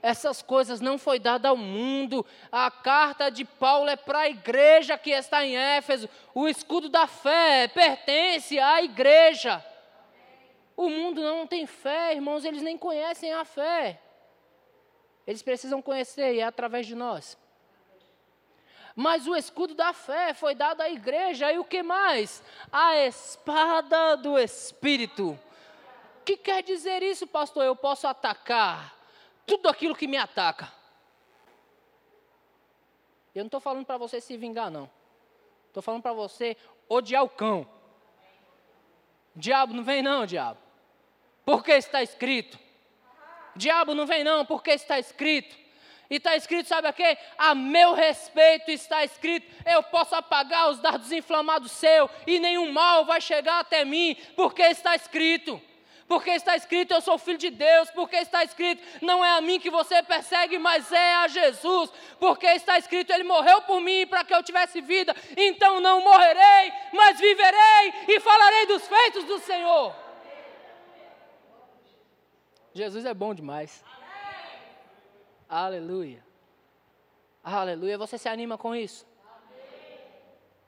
Essas 0.00 0.40
coisas 0.40 0.80
não 0.80 0.96
foi 0.96 1.18
dada 1.18 1.48
ao 1.48 1.56
mundo. 1.56 2.24
A 2.52 2.70
carta 2.70 3.30
de 3.30 3.44
Paulo 3.44 3.90
é 3.90 3.96
para 3.96 4.20
a 4.20 4.28
igreja 4.28 4.96
que 4.96 5.10
está 5.10 5.44
em 5.44 5.56
Éfeso. 5.56 6.08
O 6.32 6.46
escudo 6.46 6.88
da 6.88 7.08
fé 7.08 7.66
pertence 7.66 8.60
à 8.60 8.80
igreja. 8.80 9.64
O 10.76 10.88
mundo 10.88 11.20
não 11.20 11.48
tem 11.48 11.66
fé, 11.66 12.14
irmãos, 12.14 12.44
eles 12.44 12.62
nem 12.62 12.78
conhecem 12.78 13.32
a 13.32 13.44
fé. 13.44 14.00
Eles 15.26 15.42
precisam 15.42 15.82
conhecer 15.82 16.34
e 16.34 16.38
é 16.38 16.44
através 16.44 16.86
de 16.86 16.94
nós. 16.94 17.36
Mas 18.94 19.26
o 19.26 19.34
escudo 19.34 19.74
da 19.74 19.92
fé 19.92 20.32
foi 20.32 20.54
dado 20.54 20.80
à 20.80 20.88
igreja, 20.88 21.52
e 21.52 21.58
o 21.58 21.64
que 21.64 21.82
mais? 21.82 22.40
A 22.70 22.96
espada 22.98 24.16
do 24.16 24.38
Espírito 24.38 25.36
que 26.28 26.36
quer 26.36 26.62
dizer 26.62 27.02
isso, 27.02 27.26
pastor? 27.26 27.64
Eu 27.64 27.74
posso 27.74 28.06
atacar 28.06 28.94
tudo 29.46 29.66
aquilo 29.66 29.96
que 29.96 30.06
me 30.06 30.18
ataca. 30.18 30.70
Eu 33.34 33.40
não 33.40 33.46
estou 33.46 33.60
falando 33.60 33.86
para 33.86 33.96
você 33.96 34.20
se 34.20 34.36
vingar, 34.36 34.70
não. 34.70 34.90
Estou 35.68 35.82
falando 35.82 36.02
para 36.02 36.12
você 36.12 36.54
odiar 36.86 37.24
o 37.24 37.30
cão. 37.30 37.66
Diabo 39.34 39.72
não 39.72 39.82
vem, 39.82 40.02
não, 40.02 40.26
diabo. 40.26 40.60
Porque 41.46 41.72
está 41.72 42.02
escrito. 42.02 42.58
Diabo 43.56 43.94
não 43.94 44.06
vem, 44.06 44.22
não, 44.22 44.44
porque 44.44 44.72
está 44.72 44.98
escrito. 44.98 45.56
E 46.10 46.16
está 46.16 46.36
escrito, 46.36 46.68
sabe 46.68 46.88
a 46.88 46.92
quê? 46.92 47.16
A 47.38 47.54
meu 47.54 47.94
respeito 47.94 48.70
está 48.70 49.02
escrito: 49.02 49.46
eu 49.64 49.82
posso 49.84 50.14
apagar 50.14 50.68
os 50.68 50.78
dardos 50.78 51.10
inflamados 51.10 51.72
seu, 51.72 52.10
e 52.26 52.38
nenhum 52.38 52.70
mal 52.70 53.06
vai 53.06 53.20
chegar 53.20 53.60
até 53.60 53.82
mim, 53.82 54.14
porque 54.36 54.62
está 54.62 54.94
escrito. 54.94 55.62
Porque 56.08 56.30
está 56.30 56.56
escrito, 56.56 56.92
eu 56.94 57.02
sou 57.02 57.18
filho 57.18 57.36
de 57.36 57.50
Deus. 57.50 57.90
Porque 57.90 58.16
está 58.16 58.42
escrito, 58.42 58.82
não 59.02 59.22
é 59.22 59.30
a 59.36 59.40
mim 59.42 59.60
que 59.60 59.70
você 59.70 60.02
persegue, 60.02 60.58
mas 60.58 60.90
é 60.90 61.14
a 61.16 61.28
Jesus. 61.28 61.92
Porque 62.18 62.46
está 62.46 62.78
escrito, 62.78 63.12
Ele 63.12 63.24
morreu 63.24 63.60
por 63.62 63.80
mim 63.80 64.06
para 64.06 64.24
que 64.24 64.34
eu 64.34 64.42
tivesse 64.42 64.80
vida. 64.80 65.14
Então 65.36 65.80
não 65.80 66.02
morrerei, 66.02 66.72
mas 66.94 67.20
viverei 67.20 67.92
e 68.08 68.18
falarei 68.20 68.66
dos 68.66 68.88
feitos 68.88 69.24
do 69.24 69.38
Senhor. 69.38 69.94
Jesus 72.72 73.04
é 73.04 73.12
bom 73.12 73.34
demais. 73.34 73.84
Aleluia. 75.48 76.24
Aleluia. 77.44 77.98
Você 77.98 78.16
se 78.16 78.28
anima 78.28 78.56
com 78.56 78.74
isso? 78.74 79.06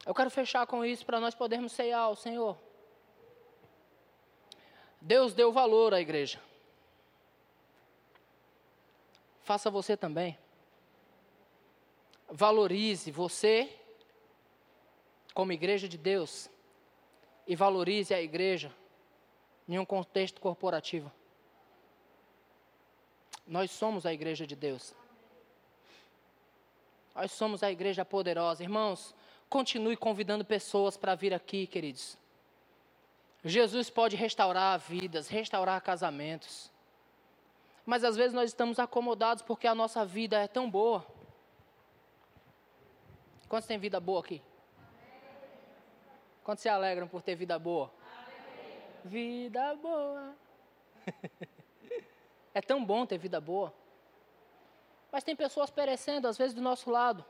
Eu 0.04 0.14
quero 0.14 0.30
fechar 0.30 0.66
com 0.66 0.84
isso 0.84 1.04
para 1.06 1.20
nós 1.20 1.34
podermos 1.34 1.72
ceiar 1.72 2.00
ao 2.00 2.16
Senhor. 2.16 2.58
Deus 5.00 5.32
deu 5.32 5.52
valor 5.52 5.94
à 5.94 6.00
igreja. 6.00 6.40
Faça 9.42 9.70
você 9.70 9.96
também. 9.96 10.38
Valorize 12.28 13.10
você 13.10 13.68
como 15.34 15.52
igreja 15.52 15.88
de 15.88 15.96
Deus 15.96 16.50
e 17.46 17.56
valorize 17.56 18.12
a 18.12 18.20
igreja 18.20 18.72
em 19.68 19.78
um 19.78 19.84
contexto 19.84 20.40
corporativo. 20.40 21.10
Nós 23.46 23.70
somos 23.70 24.06
a 24.06 24.12
igreja 24.12 24.46
de 24.46 24.54
Deus. 24.54 24.94
Nós 27.14 27.32
somos 27.32 27.62
a 27.62 27.70
igreja 27.72 28.04
poderosa. 28.04 28.62
Irmãos, 28.62 29.14
continue 29.48 29.96
convidando 29.96 30.44
pessoas 30.44 30.96
para 30.96 31.14
vir 31.14 31.34
aqui, 31.34 31.66
queridos. 31.66 32.16
Jesus 33.44 33.88
pode 33.88 34.16
restaurar 34.16 34.78
vidas, 34.78 35.28
restaurar 35.28 35.80
casamentos. 35.80 36.70
Mas 37.86 38.04
às 38.04 38.16
vezes 38.16 38.34
nós 38.34 38.50
estamos 38.50 38.78
acomodados 38.78 39.42
porque 39.42 39.66
a 39.66 39.74
nossa 39.74 40.04
vida 40.04 40.38
é 40.38 40.46
tão 40.46 40.70
boa. 40.70 41.06
Quantos 43.48 43.66
têm 43.66 43.78
vida 43.78 43.98
boa 43.98 44.20
aqui? 44.20 44.42
Quantos 46.44 46.62
se 46.62 46.68
alegram 46.68 47.08
por 47.08 47.22
ter 47.22 47.34
vida 47.34 47.58
boa? 47.58 47.90
Vida 49.04 49.74
boa. 49.76 50.34
É 52.52 52.60
tão 52.60 52.84
bom 52.84 53.06
ter 53.06 53.16
vida 53.16 53.40
boa. 53.40 53.72
Mas 55.12 55.24
tem 55.24 55.36
pessoas 55.36 55.70
perecendo, 55.70 56.26
às 56.26 56.36
vezes, 56.36 56.54
do 56.54 56.60
nosso 56.60 56.90
lado. 56.90 57.24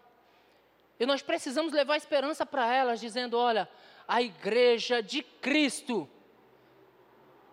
E 0.99 1.07
nós 1.07 1.23
precisamos 1.23 1.73
levar 1.73 1.97
esperança 1.97 2.45
para 2.45 2.73
elas, 2.73 3.01
dizendo: 3.01 3.37
olha, 3.37 3.69
a 4.11 4.21
igreja 4.21 5.01
de 5.01 5.23
Cristo 5.23 6.11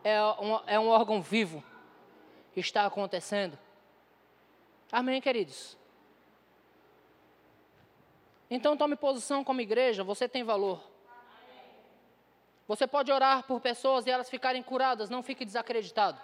é 0.03 0.19
um, 0.23 0.59
é 0.65 0.79
um 0.79 0.87
órgão 0.87 1.21
vivo. 1.21 1.63
Está 2.55 2.83
acontecendo. 2.87 3.59
Amém, 4.91 5.21
queridos? 5.21 5.77
Então 8.49 8.75
tome 8.75 8.95
posição 8.95 9.43
como 9.43 9.61
igreja, 9.61 10.03
você 10.03 10.27
tem 10.27 10.43
valor. 10.43 10.81
Você 12.67 12.87
pode 12.87 13.11
orar 13.11 13.43
por 13.43 13.61
pessoas 13.61 14.07
e 14.07 14.09
elas 14.09 14.27
ficarem 14.27 14.63
curadas, 14.63 15.11
não 15.11 15.21
fique 15.21 15.45
desacreditado. 15.45 16.19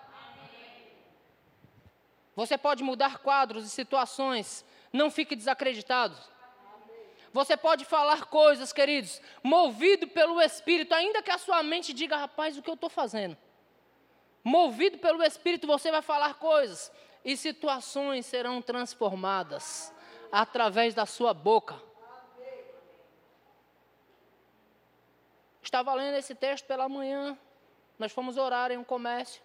Você 2.35 2.57
pode 2.57 2.83
mudar 2.83 3.19
quadros 3.19 3.67
e 3.67 3.69
situações, 3.69 4.65
não 4.91 5.11
fique 5.11 5.35
desacreditado. 5.35 6.32
Você 7.33 7.57
pode 7.57 7.83
falar 7.83 8.25
coisas, 8.25 8.71
queridos, 8.71 9.19
movido 9.41 10.07
pelo 10.07 10.39
Espírito, 10.39 10.93
ainda 10.93 11.23
que 11.23 11.31
a 11.31 11.39
sua 11.39 11.63
mente 11.63 11.91
diga, 11.91 12.15
rapaz, 12.15 12.55
o 12.55 12.61
que 12.61 12.69
eu 12.69 12.75
estou 12.75 12.91
fazendo? 12.91 13.35
Movido 14.43 14.99
pelo 14.99 15.23
Espírito, 15.23 15.65
você 15.65 15.89
vai 15.89 16.03
falar 16.03 16.35
coisas, 16.35 16.91
e 17.25 17.35
situações 17.35 18.27
serão 18.27 18.61
transformadas 18.61 19.91
através 20.31 20.93
da 20.93 21.07
sua 21.07 21.33
boca. 21.33 21.81
Estava 25.63 25.91
lendo 25.95 26.17
esse 26.17 26.35
texto 26.35 26.65
pela 26.65 26.87
manhã, 26.87 27.35
nós 27.97 28.11
fomos 28.11 28.37
orar 28.37 28.69
em 28.69 28.77
um 28.77 28.83
comércio. 28.83 29.41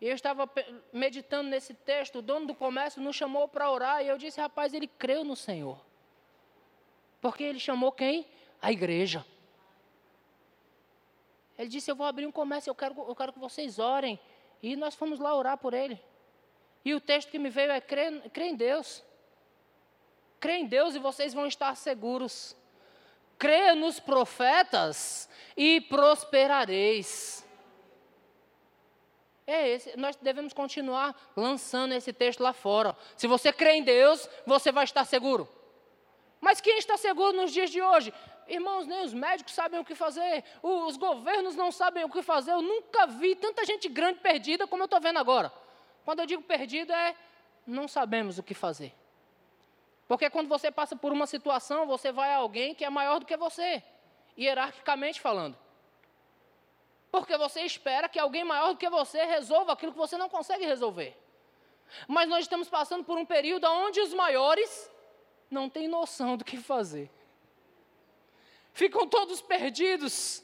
E 0.00 0.08
eu 0.08 0.14
estava 0.14 0.48
meditando 0.92 1.50
nesse 1.50 1.74
texto, 1.74 2.20
o 2.20 2.22
dono 2.22 2.46
do 2.46 2.54
comércio 2.54 3.02
nos 3.02 3.16
chamou 3.16 3.48
para 3.48 3.70
orar, 3.70 4.02
e 4.02 4.08
eu 4.08 4.16
disse, 4.16 4.40
rapaz, 4.40 4.72
ele 4.72 4.86
creu 4.86 5.24
no 5.24 5.36
Senhor. 5.36 5.87
Porque 7.20 7.42
ele 7.42 7.58
chamou 7.58 7.92
quem? 7.92 8.26
A 8.60 8.72
igreja. 8.72 9.24
Ele 11.58 11.68
disse, 11.68 11.90
eu 11.90 11.96
vou 11.96 12.06
abrir 12.06 12.26
um 12.26 12.32
comércio, 12.32 12.70
eu 12.70 12.74
quero, 12.74 12.94
eu 13.08 13.14
quero 13.16 13.32
que 13.32 13.38
vocês 13.38 13.78
orem. 13.78 14.18
E 14.62 14.76
nós 14.76 14.94
fomos 14.94 15.18
lá 15.18 15.34
orar 15.34 15.58
por 15.58 15.74
ele. 15.74 16.00
E 16.84 16.94
o 16.94 17.00
texto 17.00 17.30
que 17.30 17.38
me 17.38 17.50
veio 17.50 17.72
é, 17.72 17.80
crê, 17.80 18.20
crê 18.32 18.46
em 18.46 18.54
Deus. 18.54 19.02
Crê 20.38 20.58
em 20.58 20.66
Deus 20.66 20.94
e 20.94 21.00
vocês 21.00 21.34
vão 21.34 21.46
estar 21.46 21.74
seguros. 21.74 22.56
Crê 23.36 23.74
nos 23.74 23.98
profetas 23.98 25.28
e 25.56 25.80
prosperareis. 25.80 27.44
É 29.46 29.66
esse, 29.68 29.96
nós 29.96 30.14
devemos 30.16 30.52
continuar 30.52 31.18
lançando 31.34 31.94
esse 31.94 32.12
texto 32.12 32.40
lá 32.40 32.52
fora. 32.52 32.96
Se 33.16 33.26
você 33.26 33.52
crê 33.52 33.72
em 33.72 33.82
Deus, 33.82 34.28
você 34.46 34.70
vai 34.70 34.84
estar 34.84 35.04
seguro. 35.04 35.48
Mas 36.40 36.60
quem 36.60 36.78
está 36.78 36.96
seguro 36.96 37.36
nos 37.36 37.52
dias 37.52 37.70
de 37.70 37.82
hoje? 37.82 38.12
Irmãos, 38.46 38.86
nem 38.86 39.02
os 39.02 39.12
médicos 39.12 39.52
sabem 39.52 39.78
o 39.78 39.84
que 39.84 39.94
fazer, 39.94 40.42
os 40.62 40.96
governos 40.96 41.54
não 41.54 41.70
sabem 41.70 42.04
o 42.04 42.08
que 42.08 42.22
fazer. 42.22 42.52
Eu 42.52 42.62
nunca 42.62 43.06
vi 43.06 43.34
tanta 43.34 43.64
gente 43.64 43.88
grande 43.88 44.20
perdida 44.20 44.66
como 44.66 44.82
eu 44.82 44.86
estou 44.86 45.00
vendo 45.00 45.18
agora. 45.18 45.52
Quando 46.04 46.20
eu 46.20 46.26
digo 46.26 46.42
perdida, 46.42 46.96
é 46.96 47.14
não 47.66 47.86
sabemos 47.86 48.38
o 48.38 48.42
que 48.42 48.54
fazer. 48.54 48.94
Porque 50.06 50.30
quando 50.30 50.48
você 50.48 50.70
passa 50.70 50.96
por 50.96 51.12
uma 51.12 51.26
situação, 51.26 51.86
você 51.86 52.10
vai 52.10 52.32
a 52.32 52.38
alguém 52.38 52.74
que 52.74 52.84
é 52.84 52.88
maior 52.88 53.20
do 53.20 53.26
que 53.26 53.36
você, 53.36 53.82
hierarquicamente 54.36 55.20
falando. 55.20 55.56
Porque 57.10 57.36
você 57.36 57.60
espera 57.60 58.08
que 58.08 58.18
alguém 58.18 58.42
maior 58.44 58.72
do 58.72 58.78
que 58.78 58.88
você 58.88 59.24
resolva 59.24 59.72
aquilo 59.74 59.92
que 59.92 59.98
você 59.98 60.16
não 60.16 60.30
consegue 60.30 60.64
resolver. 60.64 61.14
Mas 62.06 62.28
nós 62.28 62.40
estamos 62.40 62.68
passando 62.70 63.04
por 63.04 63.18
um 63.18 63.26
período 63.26 63.66
onde 63.66 64.00
os 64.00 64.14
maiores 64.14 64.90
não 65.50 65.68
têm 65.68 65.88
noção 65.88 66.36
do 66.36 66.44
que 66.44 66.56
fazer. 66.56 67.10
Ficam 68.72 69.08
todos 69.08 69.40
perdidos. 69.40 70.42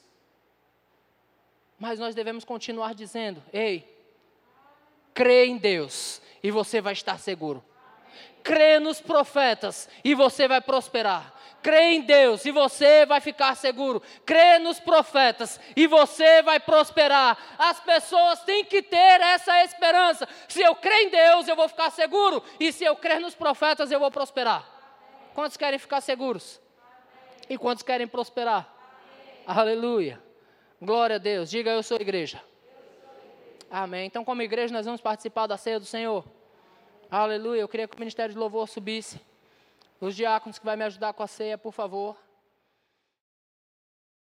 Mas 1.79 1.99
nós 1.99 2.15
devemos 2.15 2.45
continuar 2.45 2.95
dizendo: 2.95 3.43
ei, 3.53 3.89
crê 5.13 5.47
em 5.47 5.57
Deus 5.57 6.21
e 6.43 6.51
você 6.51 6.81
vai 6.81 6.93
estar 6.93 7.19
seguro. 7.19 7.65
Crê 8.43 8.79
nos 8.79 9.01
profetas 9.01 9.89
e 10.05 10.15
você 10.15 10.47
vai 10.47 10.61
prosperar. 10.61 11.33
Crê 11.63 11.95
em 11.95 12.03
Deus 12.03 12.45
e 12.45 12.51
você 12.51 13.07
vai 13.07 13.21
ficar 13.21 13.55
seguro. 13.55 14.03
Crê 14.27 14.59
nos 14.59 14.79
profetas 14.79 15.59
e 15.75 15.87
você 15.87 16.43
vai 16.43 16.61
prosperar. 16.61 17.39
As 17.59 17.81
pessoas 17.81 18.43
têm 18.45 18.65
que 18.67 18.83
ter 18.83 19.21
essa 19.23 19.65
esperança. 19.65 20.29
Se 20.47 20.61
eu 20.61 20.75
crer 20.75 21.07
em 21.07 21.09
Deus, 21.09 21.49
eu 21.49 21.57
vou 21.57 21.69
ficar 21.69 21.91
seguro. 21.91 22.43
E 22.61 22.71
se 22.71 22.85
eu 22.85 22.95
crer 22.95 23.19
nos 23.19 23.35
profetas, 23.35 23.91
eu 23.91 23.99
vou 23.99 24.11
prosperar. 24.11 24.74
Quantos 25.35 25.57
querem 25.57 25.79
ficar 25.79 26.01
seguros? 26.01 26.61
E 27.49 27.59
quantos 27.59 27.83
querem 27.83 28.07
prosperar? 28.07 28.73
Aleluia. 29.47 30.23
Glória 30.81 31.17
a 31.17 31.19
Deus. 31.19 31.51
Diga 31.51 31.71
eu 31.71 31.83
sou 31.83 31.99
igreja. 32.01 32.43
Amém. 33.71 34.07
Então, 34.07 34.25
como 34.25 34.41
igreja, 34.43 34.73
nós 34.73 34.87
vamos 34.87 35.01
participar 35.01 35.47
da 35.47 35.57
ceia 35.57 35.81
do 35.81 35.85
Senhor. 35.85 36.25
Aleluia. 37.11 37.61
Eu 37.61 37.69
queria 37.69 37.89
que 37.89 37.97
o 37.97 37.99
ministério 37.99 38.33
de 38.33 38.39
louvor 38.39 38.69
subisse. 38.69 39.21
Os 40.01 40.15
diáconos 40.15 40.59
que 40.59 40.65
vai 40.65 40.77
me 40.77 40.85
ajudar 40.85 41.13
com 41.13 41.23
a 41.23 41.27
ceia, 41.27 41.59
por 41.59 41.73
favor. 41.73 42.17